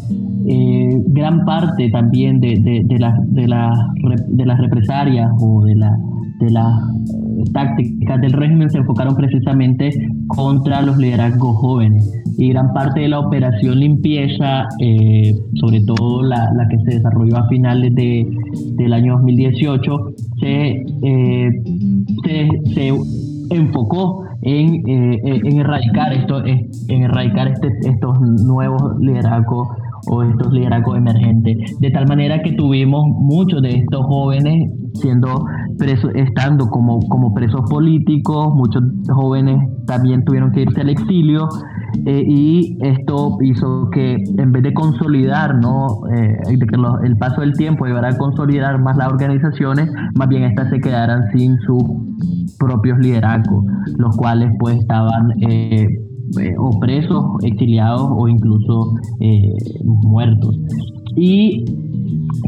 [0.48, 3.72] Eh, gran parte también de, de, de, la, de, la,
[4.26, 5.96] de las represalias o de, la,
[6.40, 6.82] de las
[7.52, 9.90] tácticas del régimen se enfocaron precisamente
[10.26, 12.10] contra los liderazgos jóvenes.
[12.36, 17.36] Y gran parte de la operación limpieza, eh, sobre todo la, la, que se desarrolló
[17.36, 18.26] a finales de,
[18.72, 21.50] del año 2018, se, eh,
[22.24, 22.92] se, se
[23.50, 29.68] enfocó en, eh, en erradicar esto, en erradicar este, estos nuevos liderazgos
[30.10, 31.78] o estos liderazgos emergentes.
[31.80, 35.44] De tal manera que tuvimos muchos de estos jóvenes siendo
[35.78, 41.48] presos, estando como, como presos políticos, muchos jóvenes también tuvieron que irse al exilio
[42.06, 46.06] eh, y esto hizo que en vez de consolidar, ¿no?
[46.14, 46.38] Eh,
[47.02, 51.30] el paso del tiempo llevara a consolidar más las organizaciones, más bien estas se quedaran
[51.32, 51.82] sin sus
[52.58, 53.64] propios liderazgos,
[53.96, 55.88] los cuales pues estaban eh,
[56.40, 60.56] eh, o presos, exiliados o incluso eh, muertos.
[61.16, 61.64] Y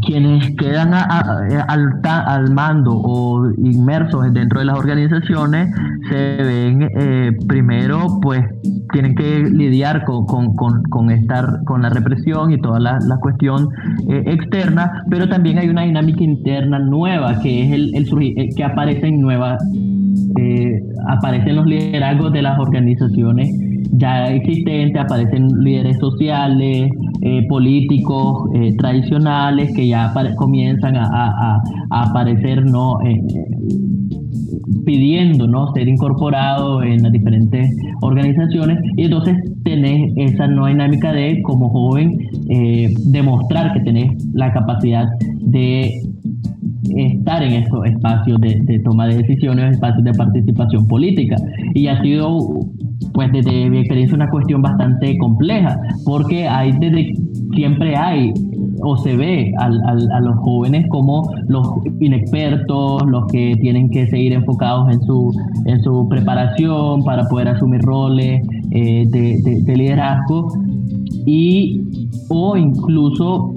[0.05, 5.75] quienes quedan al, al, mando o inmersos dentro de las organizaciones
[6.09, 8.45] se ven eh, primero pues
[8.93, 13.69] tienen que lidiar con, con, con, estar con la represión y toda la, cuestión
[14.09, 19.07] eh, externa pero también hay una dinámica interna nueva que es el, el que aparece
[19.07, 19.63] en nuevas
[20.39, 23.49] eh, aparecen los liderazgos de las organizaciones
[23.93, 26.91] ya existentes, aparecen líderes sociales,
[27.23, 33.01] eh, políticos eh, tradicionales que ya comienzan a, aparecer ¿no?
[33.03, 33.23] Eh,
[34.85, 35.73] pidiendo ¿no?
[35.73, 37.71] ser incorporados en las diferentes
[38.03, 42.19] organizaciones y entonces tenés esa nueva dinámica de como joven
[43.07, 45.09] demostrar que tenés la capacidad
[45.41, 46.01] de
[46.97, 51.37] estar en estos espacios de, toma de decisiones, espacios de participación política.
[51.75, 52.39] Y ha sido,
[53.13, 57.15] pues desde mi experiencia, una cuestión bastante compleja, porque hay desde
[57.55, 58.33] siempre hay
[58.83, 61.67] o se ve a los jóvenes como los
[62.01, 65.33] inexpertos, los que tienen que seguir enfocados en su,
[65.65, 70.53] en su preparación para poder asumir roles eh, de, de, de liderazgo
[71.25, 71.81] y
[72.29, 73.55] o incluso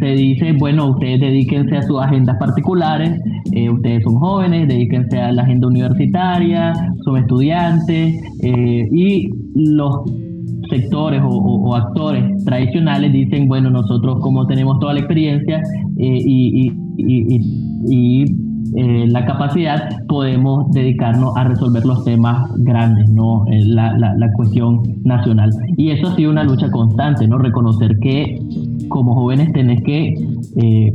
[0.00, 3.20] se, dice, bueno, ustedes dedíquense a sus agendas particulares,
[3.52, 6.72] eh, ustedes son jóvenes, dedíquense a la agenda universitaria,
[7.04, 10.02] son estudiantes, eh, y los
[10.70, 15.62] sectores o, actores tradicionales dicen, bueno, nosotros como tenemos toda la experiencia
[15.98, 16.72] eh, y
[18.76, 23.46] eh, la capacidad, podemos dedicarnos a resolver los temas grandes, ¿no?
[23.48, 25.50] Eh, la, la, cuestión nacional.
[25.76, 27.38] Y eso ha sido una lucha constante, ¿no?
[27.38, 28.40] Reconocer que
[28.88, 30.14] como jóvenes tenés que
[30.56, 30.92] eh,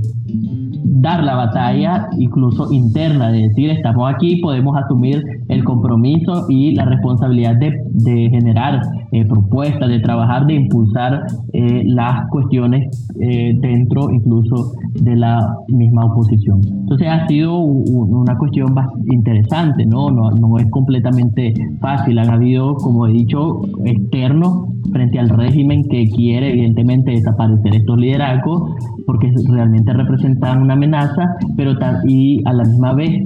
[0.83, 6.85] dar la batalla incluso interna, de decir, estamos aquí, podemos asumir el compromiso y la
[6.85, 8.81] responsabilidad de, de generar
[9.11, 16.05] eh, propuestas, de trabajar, de impulsar eh, las cuestiones eh, dentro incluso de la misma
[16.05, 16.61] oposición.
[16.63, 20.11] Entonces ha sido una cuestión bastante interesante, ¿no?
[20.11, 20.29] ¿no?
[20.31, 26.51] No es completamente fácil, han habido, como he dicho, externos frente al régimen que quiere
[26.51, 31.73] evidentemente desaparecer estos liderazgos porque realmente representan una amenaza, pero
[32.05, 33.23] y a la misma vez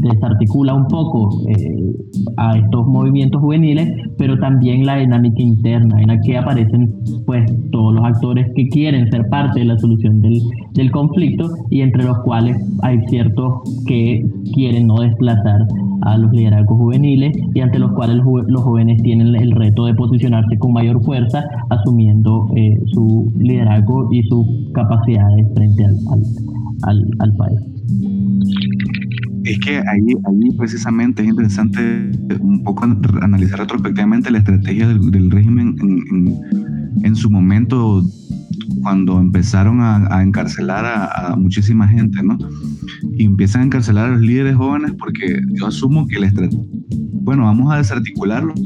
[0.00, 1.92] desarticula un poco eh,
[2.36, 6.94] a estos movimientos juveniles, pero también la dinámica interna en la que aparecen
[7.26, 10.40] pues todos los actores que quieren ser parte de la solución del,
[10.74, 15.66] del conflicto y entre los cuales hay ciertos que quieren no desplazar
[16.02, 20.58] a los liderazgos juveniles y ante los cuales los jóvenes tienen el reto de posicionarse
[20.58, 25.96] con mayor fuerza, asumiendo eh, su liderazgo y sus capacidades frente al,
[26.82, 27.77] al, al, país.
[29.48, 31.80] Es que ahí, ahí precisamente es interesante
[32.38, 32.84] un poco
[33.22, 35.74] analizar retrospectivamente la estrategia del, régimen
[37.02, 38.02] en, su momento
[38.82, 42.38] cuando empezaron a, encarcelar a, muchísima gente, ¿no?
[43.16, 46.32] y empiezan a encarcelar a los líderes jóvenes porque yo asumo que les
[47.28, 48.58] bueno, vamos a desarticular los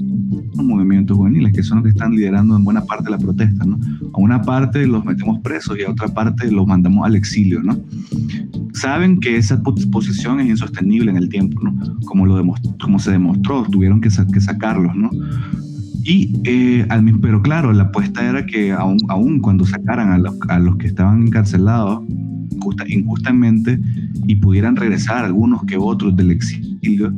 [0.55, 3.79] movimientos juveniles, que son los que están liderando en buena parte la protesta, ¿no?
[4.15, 7.77] A una parte los metemos presos y a otra parte los mandamos al exilio, ¿no?
[8.73, 11.75] Saben que esa posición es insostenible en el tiempo, ¿no?
[12.05, 15.11] Como, lo como se demostró, tuvieron que sacarlos, ¿no?
[16.05, 20.59] Y, eh, al, pero claro, la apuesta era que aún, aún cuando sacaran a, a
[20.59, 22.03] los que estaban encarcelados,
[22.89, 23.81] injustamente
[24.27, 27.13] y pudieran regresar algunos que otros del exilio,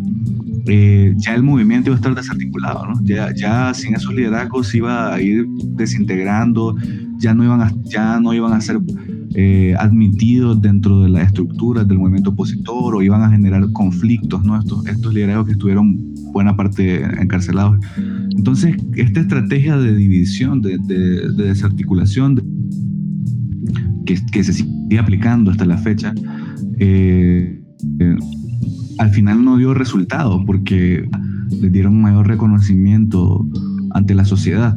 [0.66, 2.94] eh, ya el movimiento iba a estar desarticulado, ¿no?
[3.04, 6.74] Ya, ya sin esos liderazgos iba a ir desintegrando,
[7.18, 8.80] ya no iban a, ya no iban a ser
[9.34, 14.58] eh, admitidos dentro de la estructura del movimiento opositor o iban a generar conflictos, ¿no?
[14.58, 17.78] Estos, estos liderazgos que estuvieron buena parte encarcelados.
[18.36, 22.36] Entonces, esta estrategia de división, de, de, de desarticulación,
[24.04, 26.14] que, se sigue aplicando hasta la fecha,
[26.78, 27.60] eh,
[28.00, 28.16] eh,
[28.98, 31.08] al final no dio resultado porque
[31.60, 33.46] les dieron mayor reconocimiento
[33.92, 34.76] ante la sociedad.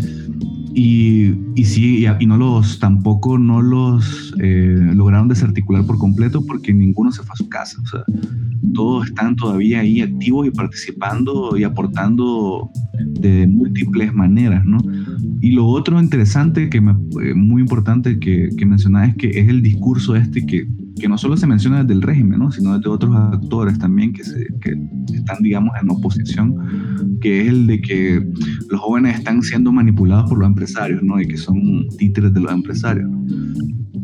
[0.73, 6.73] Y, y sí, y, no los, tampoco no los eh, lograron desarticular por completo porque
[6.73, 7.79] ninguno se fue a su casa.
[7.83, 8.03] O sea,
[8.73, 12.69] todos están todavía ahí activos y participando y aportando
[13.19, 14.77] de múltiples maneras, ¿no?
[15.41, 16.93] Y lo otro interesante, que me,
[17.35, 20.67] muy importante que, que mencionaba es que es el discurso este que
[20.99, 22.51] que no solo se menciona desde el régimen, ¿no?
[22.51, 24.77] sino desde otros actores también que, se, que
[25.13, 28.27] están, digamos, en oposición, que es el de que
[28.69, 31.19] los jóvenes están siendo manipulados por los empresarios, ¿no?
[31.19, 33.09] Y que son títeres de los empresarios.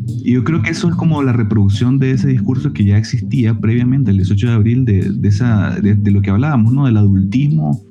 [0.06, 3.58] Y yo creo que eso es como la reproducción de ese discurso que ya existía
[3.58, 6.86] previamente, el 18 de abril, de, de esa, de, de, lo que hablábamos, ¿no?
[6.86, 7.82] Del adultismo,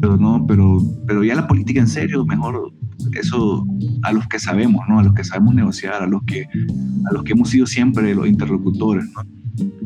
[0.00, 2.72] pero, no, pero, pero ya la política en serio, mejor
[3.12, 3.66] eso
[4.02, 5.00] a los que sabemos, ¿no?
[5.00, 8.26] A los que sabemos negociar, a los que, a los que hemos sido siempre los
[8.26, 9.22] interlocutores, ¿no?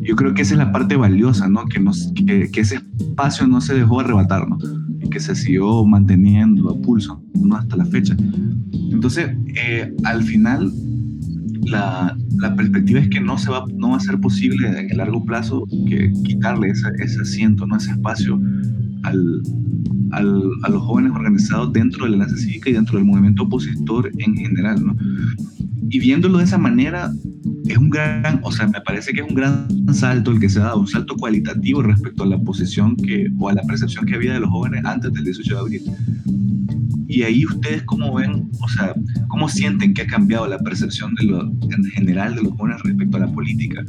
[0.02, 1.64] Yo creo que esa es la parte valiosa, ¿no?
[1.66, 4.64] Que, nos, que, ese espacio no se dejó arrebatarnos
[5.00, 7.56] y que se siguió manteniendo a pulso, ¿no?
[7.56, 8.16] Hasta la fecha.
[8.90, 10.72] Entonces, eh, al final,
[11.66, 14.96] la, la, perspectiva es que no, se va, no va a ser posible en el
[14.96, 17.76] largo plazo que quitarle ese, ese asiento, ¿no?
[17.76, 18.40] ese espacio
[19.02, 19.42] al,
[20.12, 24.36] a los jóvenes organizados dentro de la Enlace Cívica y dentro del movimiento opositor en
[24.36, 24.96] general, ¿no?
[25.90, 27.10] Y viéndolo de esa manera,
[27.66, 30.60] es un gran, o sea, me parece que es un gran salto el que se
[30.60, 34.14] ha dado, un salto cualitativo respecto a la posición que, o a la percepción que
[34.14, 35.82] había de los jóvenes antes del 18 de abril.
[37.08, 38.94] Y ahí ustedes cómo ven, o sea,
[39.28, 43.16] cómo sienten que ha cambiado la percepción de lo, en general de los jóvenes respecto
[43.16, 43.82] a la política.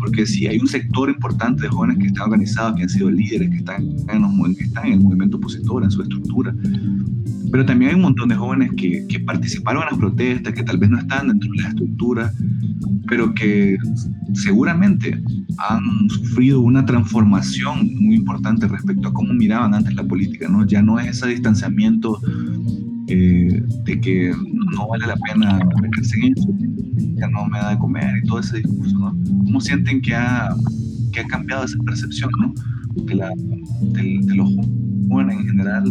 [0.00, 3.50] Porque si hay un sector importante de jóvenes que están organizados, que han sido líderes,
[3.50, 6.52] que están en, los, que están en el movimiento opositor, en su estructura.
[7.52, 10.78] Pero también hay un montón de jóvenes que, que participaron en las protestas, que tal
[10.78, 12.32] vez no están dentro de la estructura,
[13.08, 13.76] pero que
[14.34, 15.20] seguramente
[15.58, 20.66] han sufrido una transformación muy importante respecto a cómo miraban antes la política, ¿no?
[20.66, 22.20] Ya no es ese distanciamiento
[23.08, 24.32] eh, de que
[24.74, 25.58] no vale la pena
[26.36, 26.48] eso,
[27.14, 29.16] ya no me da de comer y todo ese discurso, ¿no?
[29.44, 30.54] ¿Cómo sienten que ha,
[31.12, 32.52] que ha cambiado esa percepción, ¿no?
[33.04, 33.30] De, la,
[33.92, 34.50] de, de los
[35.08, 35.84] jóvenes en general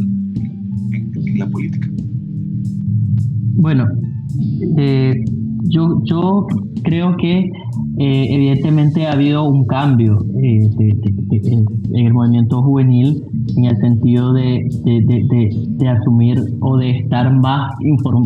[0.91, 1.87] en, en la política.
[3.57, 3.87] Bueno,
[4.77, 5.15] eh,
[5.69, 6.47] yo, yo
[6.83, 7.49] creo que
[7.97, 10.69] eh, evidentemente ha habido un cambio eh,
[11.31, 13.23] en el movimiento juvenil
[13.55, 14.67] en el sentido de,
[15.89, 17.71] asumir o de estar más,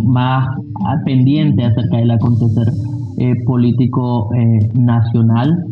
[0.05, 0.47] más
[1.05, 2.73] pendiente acerca del acontecer
[3.17, 4.29] eh, político
[4.73, 5.65] nacional,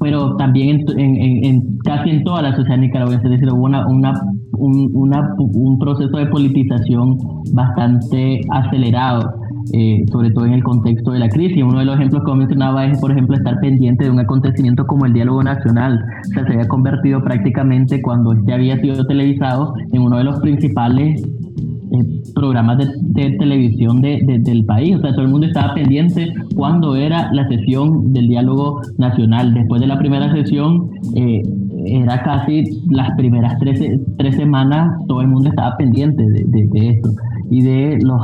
[0.00, 4.14] pero también en, casi en toda la sociedad nicaragüense, es decir, hubo una, una
[4.62, 7.18] un, proceso de politización
[7.52, 9.41] bastante acelerado.
[9.72, 11.62] Eh, sobre todo en el contexto de la crisis.
[11.62, 15.06] Uno de los ejemplos que mencionaba es, por ejemplo, estar pendiente de un acontecimiento como
[15.06, 16.04] el diálogo nacional.
[16.30, 20.40] O sea, se había convertido prácticamente cuando este había sido televisado en uno de los
[20.40, 24.96] principales eh, programas de, televisión del país.
[24.96, 29.54] O sea, todo el mundo estaba pendiente cuando era la sesión del diálogo nacional.
[29.54, 31.42] Después de la primera sesión, eh,
[31.84, 33.80] era casi las primeras tres,
[34.16, 37.10] tres, semanas, todo el mundo estaba pendiente de, esto
[37.52, 38.20] y de, los,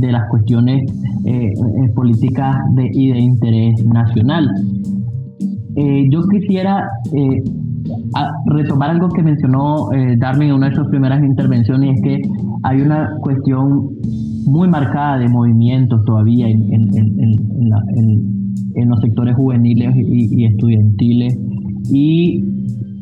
[0.00, 0.90] de las cuestiones
[1.24, 1.52] eh,
[1.94, 2.56] políticas
[2.92, 4.50] y de interés nacional.
[6.10, 6.88] yo quisiera
[8.46, 12.22] retomar algo que mencionó eh, Darwin en una de sus primeras intervenciones, es que
[12.62, 13.90] hay una cuestión
[14.46, 16.90] muy marcada de movimientos todavía en,
[18.88, 21.38] los sectores juveniles y, estudiantiles.
[21.90, 22.44] Y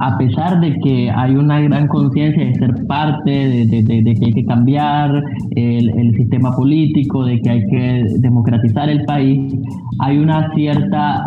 [0.03, 4.45] a pesar de que hay una gran conciencia de ser parte, de, que hay que
[4.45, 5.23] cambiar
[5.53, 9.55] el, sistema político, de que hay que democratizar el país,
[10.01, 11.23] hay una cierta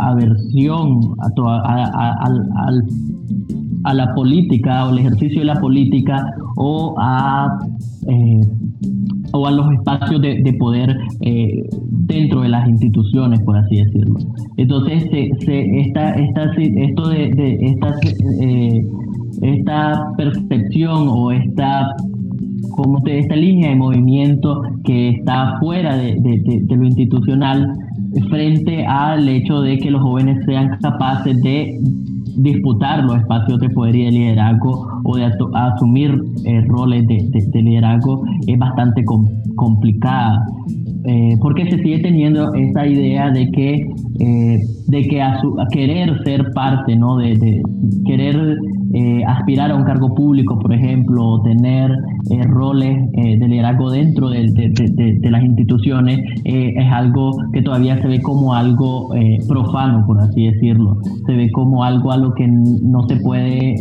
[0.00, 1.14] aversión
[3.84, 7.60] a, la política o el ejercicio de la política o a...
[8.08, 8.40] Eh,
[9.36, 14.16] o a los espacios de, poder eh, dentro de las instituciones, por así decirlo.
[14.56, 17.94] Entonces, se, esta, esto de, esta,
[18.40, 18.86] eh,
[19.42, 21.94] esta percepción o esta,
[22.70, 27.76] como esta línea de movimiento que está fuera de lo institucional
[28.30, 31.78] frente al hecho de que los jóvenes sean capaces de
[32.36, 38.22] disputar los espacios de poder y de liderazgo o de asumir eh, roles de, liderazgo
[38.46, 39.04] es bastante
[39.54, 40.44] complicada.
[41.08, 44.58] Eh, porque se sigue teniendo esa idea de que, eh,
[44.88, 47.18] de que a, querer ser parte, ¿no?
[47.18, 47.62] de, de
[48.04, 48.58] querer
[48.92, 51.90] eh, aspirar a un cargo público, por ejemplo, tener
[52.30, 54.46] eh, roles eh, de liderazgo dentro de,
[55.22, 59.10] las instituciones, es algo que todavía se ve como algo
[59.48, 60.98] profano, por así decirlo.
[61.26, 63.74] Se ve como algo a lo que no se puede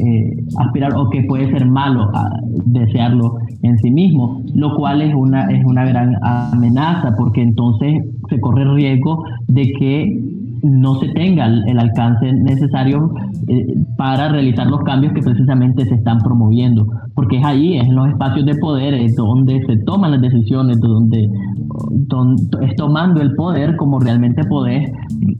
[0.57, 2.09] aspirar o que puede ser malo
[2.65, 8.39] desearlo en sí mismo, lo cual es una, es una gran amenaza porque entonces se
[8.39, 10.24] corre el riesgo de que
[10.65, 13.13] no se tenga el, alcance necesario
[13.47, 13.65] eh,
[13.97, 18.09] para realizar los cambios que precisamente se están promoviendo, porque es ahí, es en los
[18.09, 21.29] espacios de poder donde se toman las decisiones, donde,
[22.61, 24.91] es tomando el poder como realmente poder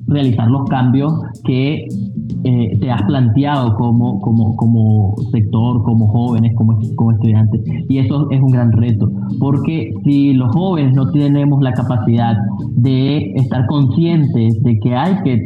[0.08, 1.14] realizar los cambios
[1.44, 1.88] que
[2.44, 7.62] eh, te has planteado como, como, como sector, como jóvenes, como, como estudiantes.
[7.90, 9.10] Y eso es un gran reto,
[9.40, 12.38] porque si los jóvenes no tenemos la capacidad
[12.76, 15.44] de estar conscientes de que hay que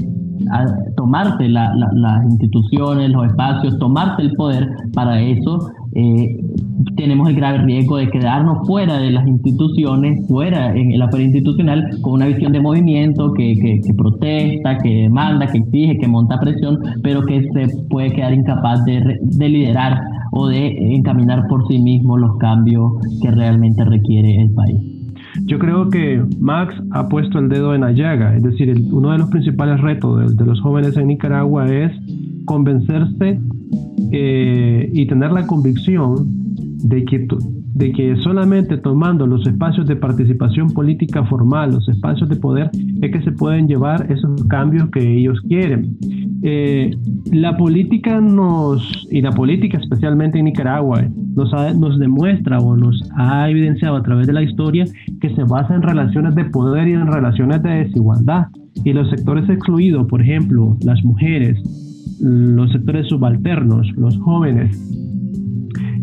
[0.95, 6.37] tomarse las instituciones, los espacios, tomarse el poder, para eso eh,
[6.95, 11.89] tenemos el grave riesgo de quedarnos fuera de las instituciones, fuera en la fuera institucional,
[12.01, 16.79] con una visión de movimiento que, que, protesta, que demanda, que exige, que monta presión,
[17.01, 19.99] pero que se puede quedar incapaz de, de liderar
[20.31, 24.98] o de encaminar por sí mismo los cambios que realmente requiere el país.
[25.45, 29.19] Yo creo que Max ha puesto el dedo en la llaga, es decir, uno de
[29.19, 31.91] los principales retos de, los jóvenes en Nicaragua es
[32.45, 33.39] convencerse
[34.11, 36.25] eh, y tener la convicción
[36.83, 37.27] de que,
[37.73, 42.69] de que solamente tomando los espacios de participación política formal, los espacios de poder,
[43.01, 45.97] es que se pueden llevar esos cambios que ellos quieren.
[46.41, 46.91] Eh,
[47.31, 51.03] la política nos, y la política especialmente en Nicaragua,
[51.35, 54.85] nos, nos demuestra o nos ha evidenciado a través de la historia
[55.19, 58.47] que se basa en relaciones de poder y en relaciones de desigualdad.
[58.85, 61.57] Y los sectores excluidos, por ejemplo, las mujeres,
[62.21, 64.77] los sectores subalternos, los jóvenes,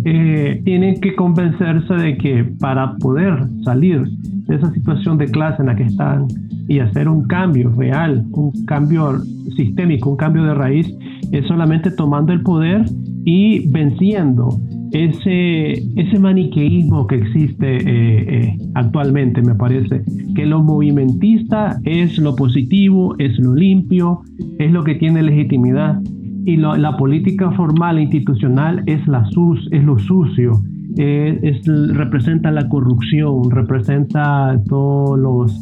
[0.08, 4.04] eh, tienen que convencerse de que para poder salir
[4.46, 6.28] de esa situación de clase en la que están
[6.68, 9.18] y hacer un cambio real, un cambio
[9.56, 10.86] sistémico, un cambio de raíz,
[11.32, 12.84] es solamente tomando el poder
[13.24, 14.50] y venciendo
[14.92, 20.04] ese, ese maniqueísmo que existe eh, eh, actualmente, me parece,
[20.36, 24.20] que lo movimentista es lo positivo, es lo limpio,
[24.60, 26.00] es lo que tiene legitimidad
[26.46, 30.52] y la política formal e institucional es, la sus, es lo sucio,
[30.96, 35.52] es, representa la corrupción, representa todos los,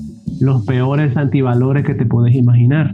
[0.43, 2.93] los peores antivalores que te puedes imaginar.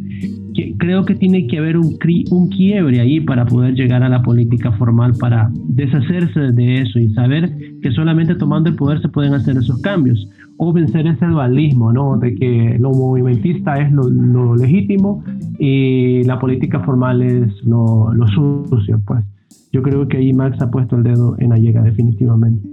[0.78, 1.96] Creo que tiene que haber un,
[2.30, 7.12] un quiebre ahí para poder llegar a la política formal, para deshacerse de eso y
[7.14, 7.50] saber
[7.82, 10.28] que solamente tomando el poder se pueden hacer esos cambios
[10.62, 12.18] o vencer ese dualismo, ¿no?
[12.18, 15.24] De que lo movimentista es lo, legítimo
[15.58, 19.24] y la política formal es lo, sucio, pues.
[19.72, 22.68] yo creo que ahí Max ha puesto el dedo en la llega definitivamente.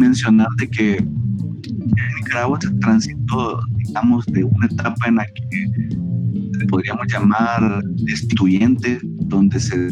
[0.00, 1.04] Mencionar de que
[2.18, 5.96] Nicaragua se transitó, digamos, de una etapa en la que
[6.68, 9.88] podríamos llamar destituyente, donde se,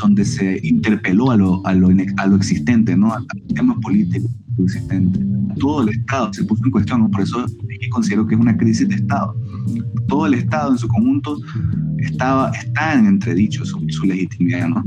[0.00, 3.12] donde se interpeló a lo, a lo, a lo existente, ¿no?
[3.12, 4.28] al tema político
[4.64, 5.20] existente.
[5.58, 7.44] Todo el Estado se puso en cuestión, por eso
[7.90, 9.34] considero que es una crisis de Estado.
[10.08, 11.38] Todo el Estado en su conjunto
[11.98, 14.84] estaba, está en entredicho su, su legitimidad, ¿no?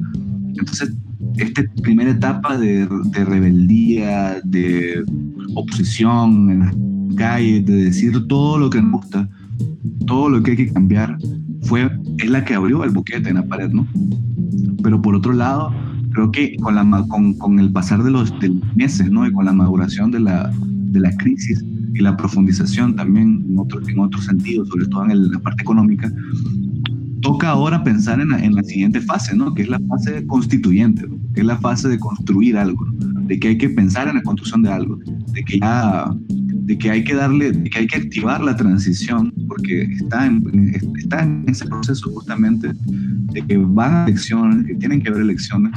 [0.49, 0.93] Entonces,
[1.37, 5.03] esta primera etapa de, de, rebeldía, de
[5.55, 6.75] oposición en las
[7.15, 9.27] calles, de decir todo lo que nos gusta,
[10.05, 11.17] todo lo que hay que cambiar,
[11.63, 11.89] fue,
[12.19, 13.87] es la que abrió el boquete en la pared, ¿no?
[14.83, 15.73] Pero por otro lado,
[16.11, 18.33] creo que con, la, con, con el pasar de los,
[18.75, 19.27] meses, ¿no?
[19.27, 23.87] Y con la maduración de la, de la crisis y la profundización también en otro,
[23.87, 26.11] en otro sentido, sobre todo en la parte económica,
[27.21, 29.53] toca ahora pensar en la, en la, siguiente fase, ¿no?
[29.53, 32.85] Que es la fase constituyente, que es la fase de construir algo,
[33.27, 34.99] de que hay que pensar en la construcción de algo,
[35.31, 36.13] de que ya
[36.65, 40.73] de que hay que darle, de que hay que activar la transición, porque está en,
[40.97, 42.71] está en ese proceso justamente
[43.33, 45.71] de que van a elecciones, que tienen que haber elecciones,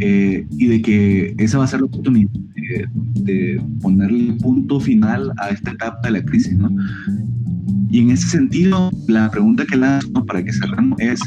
[0.00, 2.88] eh, y de que esa va a ser la oportunidad de,
[3.22, 6.70] de, ponerle punto final a esta etapa de la crisis, ¿no?
[7.90, 11.20] Y en ese sentido, la pregunta que lanzo para que cerramos es,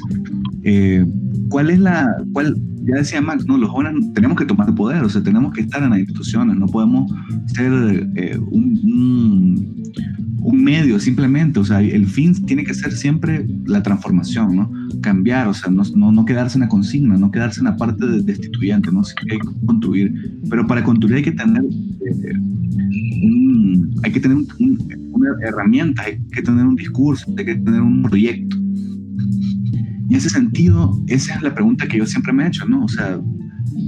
[0.64, 1.06] eh,
[1.50, 2.58] ¿cuál es la, cuál,
[2.88, 3.58] ya decía Max, ¿no?
[3.58, 6.68] los jóvenes tenemos que tomar poder, o sea, tenemos que estar en las instituciones, no
[6.68, 7.12] podemos
[7.48, 9.84] ser eh, un,
[10.40, 14.72] un, medio simplemente, o sea, el fin tiene que ser siempre la transformación, ¿no?
[15.02, 18.06] Cambiar, o sea, no, no, no quedarse en la consigna, no quedarse en la parte
[18.06, 19.02] de destituyente, ¿no?
[19.32, 22.34] hay que construir, pero para construir hay que tener, eh,
[23.22, 24.38] un, hay que tener
[25.12, 28.58] una herramienta, hay que tener un discurso, hay que tener un proyecto.
[30.10, 32.86] Y en ese sentido, esa es la pregunta que yo siempre me he hecho, ¿no?
[32.86, 33.20] O sea,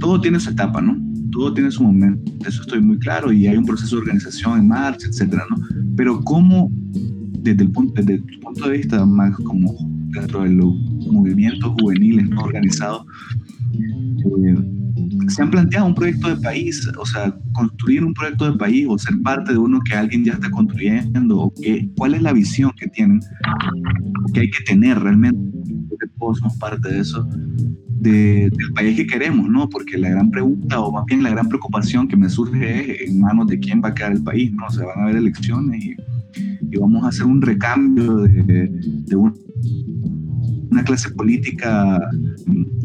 [0.00, 0.96] todo tiene su etapa, ¿no?
[1.32, 4.68] Todo tiene su momento, eso estoy muy claro, y hay un proceso de organización en
[4.68, 5.56] marcha, etcétera, ¿no?
[5.96, 6.68] Pero cómo,
[7.42, 9.74] desde el punto, desde tu punto de vista, más como
[10.08, 10.74] dentro de los
[11.10, 13.06] movimientos juveniles no organizados,
[13.72, 14.56] eh,
[15.28, 18.98] se han planteado un proyecto de país, o sea, construir un proyecto de país o
[18.98, 21.54] ser parte de uno que alguien ya está construyendo, o
[21.96, 23.20] cuál es la visión que tienen,
[24.34, 25.38] que hay que tener realmente
[26.18, 27.26] todos somos parte de eso,
[27.88, 29.68] de, del país que queremos, ¿no?
[29.68, 33.20] Porque la gran pregunta, o más bien la gran preocupación que me surge es en
[33.20, 34.66] manos de quién va a quedar el país, ¿no?
[34.66, 35.96] O sea, van a haber elecciones y,
[36.70, 39.34] y vamos a hacer un recambio de, de un,
[40.70, 42.00] una clase política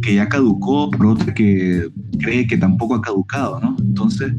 [0.02, 1.88] que ya caducó por otra que
[2.20, 3.76] cree que tampoco ha caducado, ¿no?
[3.80, 4.34] Entonces,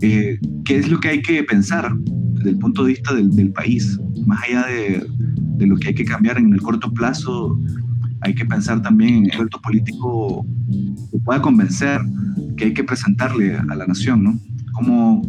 [0.00, 1.92] eh, ¿qué es lo que hay que pensar
[2.34, 3.98] desde el punto de vista del, del país?
[4.26, 5.06] Más allá de,
[5.58, 7.58] de, lo que hay que cambiar en el corto plazo,
[8.26, 10.44] hay que pensar también en el acto político
[11.12, 12.00] que pueda convencer,
[12.56, 14.34] que hay que presentarle a la nación, ¿no?
[14.72, 15.22] ¿Cómo,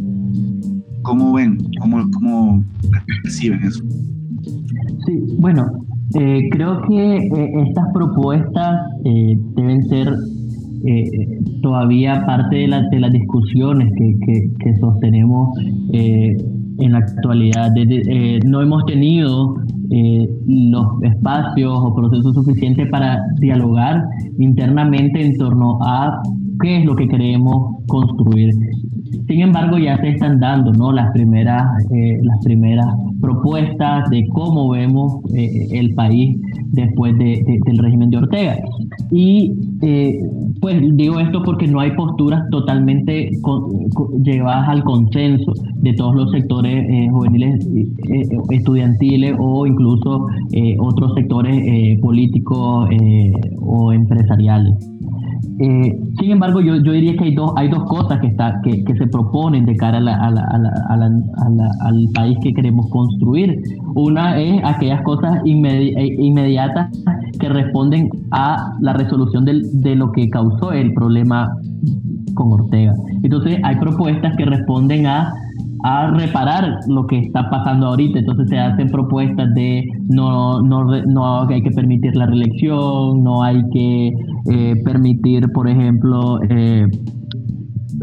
[1.02, 2.64] cómo ven, cómo, cómo
[3.22, 3.84] perciben eso?
[5.06, 5.64] Sí, bueno,
[6.18, 10.12] eh, creo que eh, estas propuestas eh, deben ser
[10.84, 15.56] eh, todavía parte de, la, de, las discusiones que, que, que sostenemos
[16.78, 17.72] en la actualidad.
[18.44, 19.56] no hemos tenido
[19.90, 24.04] eh, los espacios o procesos suficientes para dialogar
[24.38, 26.20] internamente en torno a
[26.60, 28.54] qué es lo que queremos construir.
[29.26, 30.92] Sin embargo, ya se están dando ¿no?
[30.92, 32.86] las, primeras, eh, las primeras
[33.20, 36.38] propuestas de cómo vemos eh, el país
[36.72, 38.56] después de, de, del régimen de Ortega.
[39.10, 39.52] Y
[39.82, 40.20] eh,
[40.60, 43.30] pues digo esto porque no hay posturas totalmente
[44.22, 47.66] llevadas al consenso de todos los sectores eh, juveniles,
[48.50, 50.26] estudiantiles o incluso
[50.80, 52.88] otros sectores políticos
[53.60, 54.74] o empresariales.
[55.60, 58.84] Eh, sin embargo, yo, yo, diría que hay dos, hay dos cosas que, está, que,
[58.84, 60.30] que se proponen de cara a la, a
[60.96, 61.10] la,
[61.82, 63.60] al país que queremos construir.
[63.94, 66.90] Una es aquellas cosas inmedi eh, inmediatas
[67.38, 71.50] que responden a la resolución del, de lo que causó el problema
[72.34, 72.94] con Ortega.
[73.22, 75.32] Entonces, hay propuestas que responden a
[75.82, 78.18] a reparar lo que está pasando ahorita.
[78.18, 83.62] Entonces se hacen propuestas de no, no, no hay que permitir la reelección, no hay
[83.70, 84.12] que
[84.50, 86.86] eh, permitir, por ejemplo, eh,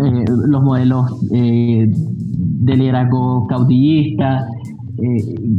[0.03, 4.47] eh, los modelos de liderazgo caudillista.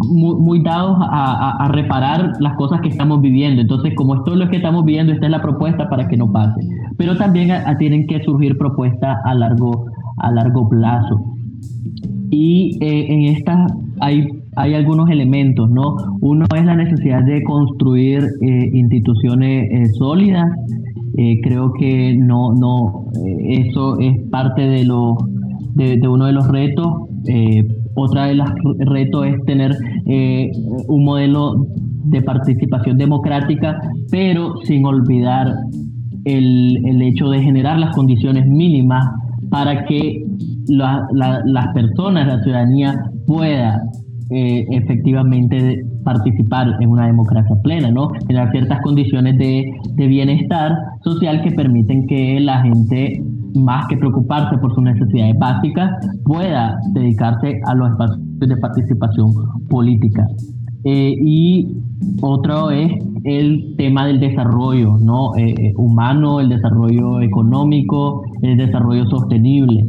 [0.08, 3.60] Muy, dados a, a, reparar las cosas que estamos viviendo.
[3.60, 6.32] Entonces, como esto es lo que estamos viviendo, esta es la propuesta para que no
[6.32, 6.66] pase.
[6.96, 9.84] Pero también tienen que surgir propuestas a largo,
[10.16, 11.36] a largo plazo.
[12.31, 15.97] Y eh, en estas hay hay algunos elementos, ¿no?
[16.22, 20.51] Uno es la necesidad de construir eh, instituciones eh, sólidas.
[21.43, 23.07] Creo que no, no,
[23.49, 25.16] eso es parte de, lo,
[25.74, 26.89] de, uno de los retos.
[27.95, 28.51] otra de los
[28.81, 29.74] retos es tener
[30.89, 31.66] un modelo
[32.05, 35.55] de participación democrática, pero sin olvidar
[36.27, 39.07] el, el hecho de generar las condiciones mínimas
[39.49, 40.26] para que
[40.68, 43.82] las personas, la ciudadanía pueda
[44.30, 48.08] eh, efectivamente participar en una democracia plena, ¿no?
[48.26, 50.72] Tener ciertas condiciones de, de, bienestar
[51.04, 53.22] social que permiten que la gente,
[53.54, 55.90] más que preocuparse por sus necesidades básicas,
[56.24, 59.32] pueda dedicarse a los espacios de participación
[59.68, 60.26] política.
[60.88, 61.68] Eh, y
[62.22, 62.92] otro es
[63.24, 65.36] el tema del desarrollo ¿no?
[65.36, 69.84] Eh, humano, el desarrollo económico, el desarrollo sostenible.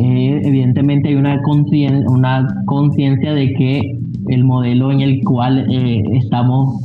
[0.00, 1.42] Eh, evidentemente hay una
[2.66, 6.84] conciencia de que el modelo en el cual eh, estamos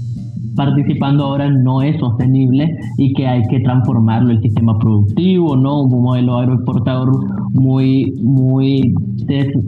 [0.55, 5.84] participando ahora no es sostenible y que hay que transformarlo el sistema productivo, ¿no?
[5.84, 7.11] Un modelo agroexportador
[7.53, 8.95] muy, muy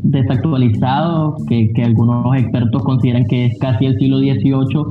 [0.03, 4.85] desactualizado, que, que, algunos expertos consideran que es casi el siglo XVIII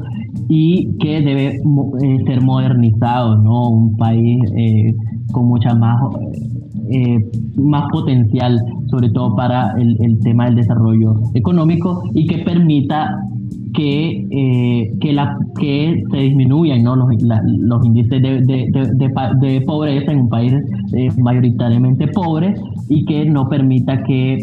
[0.48, 3.68] y que debe eh, ser modernizado, ¿no?
[3.68, 4.40] Un país
[5.32, 6.00] con mucha más
[6.90, 7.18] eh,
[7.56, 8.60] más potencial,
[8.90, 13.18] sobre todo para el, tema del desarrollo económico y que permita
[13.74, 16.96] que, eh, que, la, que se disminuyan ¿no?
[16.96, 19.10] los, los índices de, de,
[19.40, 20.54] de, pobreza en un país
[20.92, 22.54] eh, mayoritariamente pobre
[22.88, 24.38] y que no permita que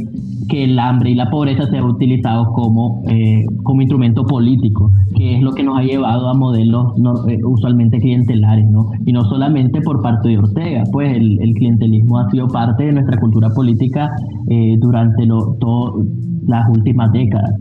[0.51, 5.41] que el hambre y la pobreza sean utilizados como, eh, como instrumento político, que es
[5.41, 6.93] lo que nos ha llevado a modelos
[7.29, 8.91] eh, usualmente clientelares, ¿no?
[9.05, 13.17] Y no solamente por parte de Ortega, pues el, clientelismo ha sido parte de nuestra
[13.19, 14.09] cultura política
[14.49, 15.25] eh, durante
[15.59, 16.05] todas
[16.47, 17.51] las últimas décadas.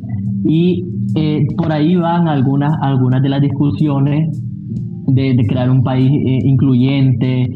[0.44, 0.84] Y
[1.56, 4.40] por ahí van algunas, algunas de las discusiones
[5.06, 6.10] de, crear un país
[6.44, 7.54] incluyente,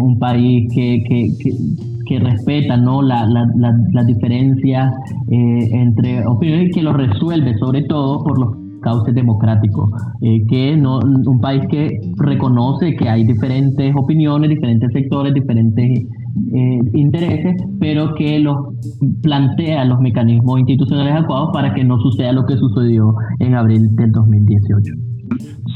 [0.00, 1.28] un país que, que,
[2.06, 3.02] que respeta ¿no?
[3.02, 3.46] la, la,
[3.92, 4.92] la, diferencia
[5.30, 9.90] eh, entre opiniones que lo resuelve sobre todo por los cauces democráticos,
[10.22, 16.04] eh, que no, un país que reconoce que hay diferentes opiniones, diferentes sectores, diferentes
[16.54, 18.74] eh, intereses, pero que los
[19.22, 24.12] plantea los mecanismos institucionales adecuados para que no suceda lo que sucedió en abril del
[24.12, 25.11] 2018.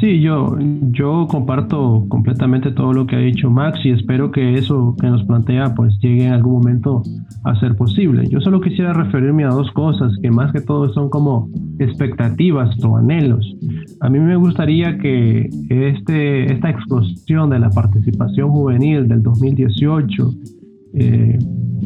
[0.00, 0.56] Sí, yo,
[0.90, 5.24] yo comparto completamente todo lo que ha dicho Max y espero que eso que nos
[5.24, 7.02] plantea pues llegue en algún momento
[7.44, 8.26] a ser posible.
[8.28, 11.48] Yo solo quisiera referirme a dos cosas que más que todo son como
[11.78, 13.56] expectativas o anhelos.
[14.00, 20.30] A mí me gustaría que este, esta explosión de la participación juvenil del 2018
[20.94, 21.38] eh,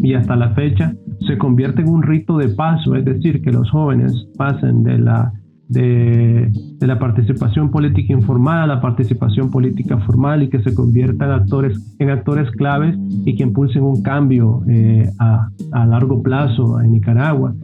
[0.02, 0.92] y hasta la fecha
[1.26, 5.32] se convierta en un rito de paso, es decir, que los jóvenes pasen de la
[5.70, 11.78] de, la participación política informal a la participación política formal y que se conviertan actores,
[11.98, 17.54] en actores claves y que impulsen un cambio eh, a, a, largo plazo en Nicaragua.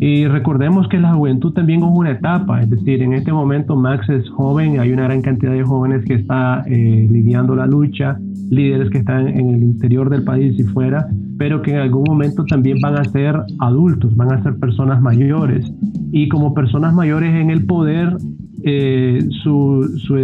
[0.00, 4.08] Y recordemos que la juventud también es una etapa, es decir, en este momento Max
[4.08, 8.18] es joven, hay una gran cantidad de jóvenes que está eh, lidiando la lucha,
[8.50, 11.06] líderes que están en el interior del país y fuera,
[11.38, 15.72] pero que en algún momento también van a ser adultos, van a ser personas mayores.
[16.12, 18.16] Y como personas mayores en el poder,
[18.62, 20.16] eh, su, su,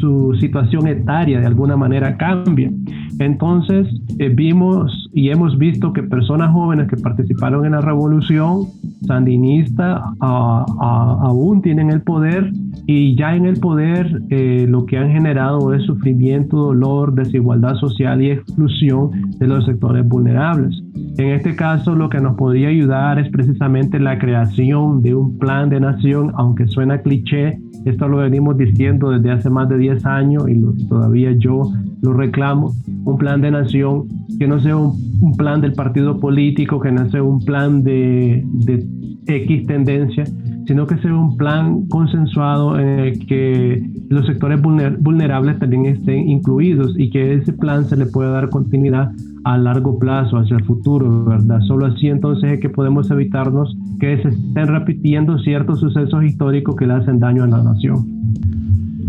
[0.00, 2.70] su situación etaria de alguna manera cambia.
[3.18, 3.86] Entonces
[4.18, 8.66] eh, vimos y hemos visto que personas jóvenes que participaron en la revolución
[9.06, 12.52] sandinista aún tienen el poder
[12.86, 18.22] y ya en el poder eh, lo que han generado es sufrimiento, dolor, desigualdad social
[18.22, 20.82] y exclusión de los sectores vulnerables.
[21.18, 25.70] En este caso lo que nos podría ayudar es precisamente la creación de un plan
[25.70, 30.44] de nación, aunque suena cliché, esto lo venimos diciendo desde hace más de 10 años
[30.48, 31.70] y todavía yo
[32.02, 32.72] lo reclamo,
[33.04, 34.04] un plan de nación
[34.38, 38.86] que no sea un, plan del partido político, que no sea un plan de, de
[39.26, 40.24] X tendencia,
[40.66, 46.94] sino que sea un plan consensuado en el que los sectores vulnerables también estén incluidos
[46.98, 49.10] y que ese plan se le pueda dar continuidad
[49.44, 51.60] a largo plazo, hacia el futuro, ¿verdad?
[51.68, 56.86] Solo así entonces es que podemos evitarnos que se estén repitiendo ciertos sucesos históricos que
[56.86, 58.04] le hacen daño a la nación.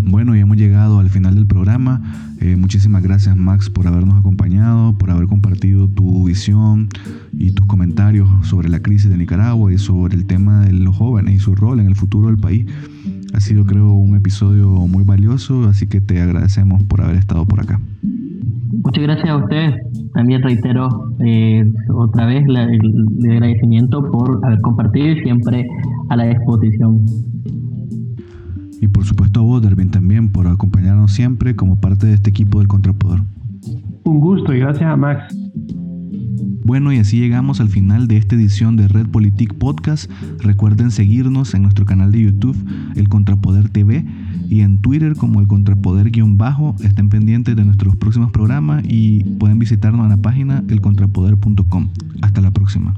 [0.09, 2.01] Bueno, ya hemos llegado al final del programa.
[2.39, 6.87] Eh, muchísimas gracias Max por habernos acompañado, por haber compartido tu visión
[7.33, 11.35] y tus comentarios sobre la crisis de Nicaragua y sobre el tema de los jóvenes
[11.35, 12.65] y su rol en el futuro del país.
[13.33, 17.59] Ha sido creo un episodio muy valioso, así que te agradecemos por haber estado por
[17.59, 17.81] acá.
[18.83, 19.75] Muchas gracias a ustedes.
[20.13, 25.67] También reitero eh, otra vez el, el agradecimiento por haber compartido y siempre
[26.09, 27.05] a la disposición.
[28.81, 32.59] Y por supuesto a vos, Dervin, también por acompañarnos siempre como parte de este equipo
[32.59, 33.21] del Contrapoder.
[34.03, 35.35] Un gusto y gracias a Max.
[36.63, 40.11] Bueno, y así llegamos al final de esta edición de Red Politik Podcast.
[40.39, 42.57] Recuerden seguirnos en nuestro canal de YouTube,
[42.95, 44.05] El Contrapoder TV,
[44.49, 46.75] y en Twitter como El Contrapoder-Bajo.
[46.83, 51.89] Estén pendientes de nuestros próximos programas y pueden visitarnos en la página elcontrapoder.com.
[52.21, 52.95] Hasta la próxima.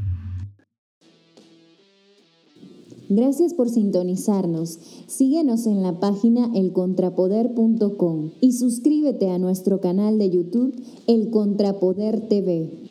[3.10, 4.78] Gracias por sintonizarnos.
[5.08, 10.76] Síguenos en la página elcontrapoder.com y suscríbete a nuestro canal de YouTube
[11.08, 12.89] El Contrapoder TV.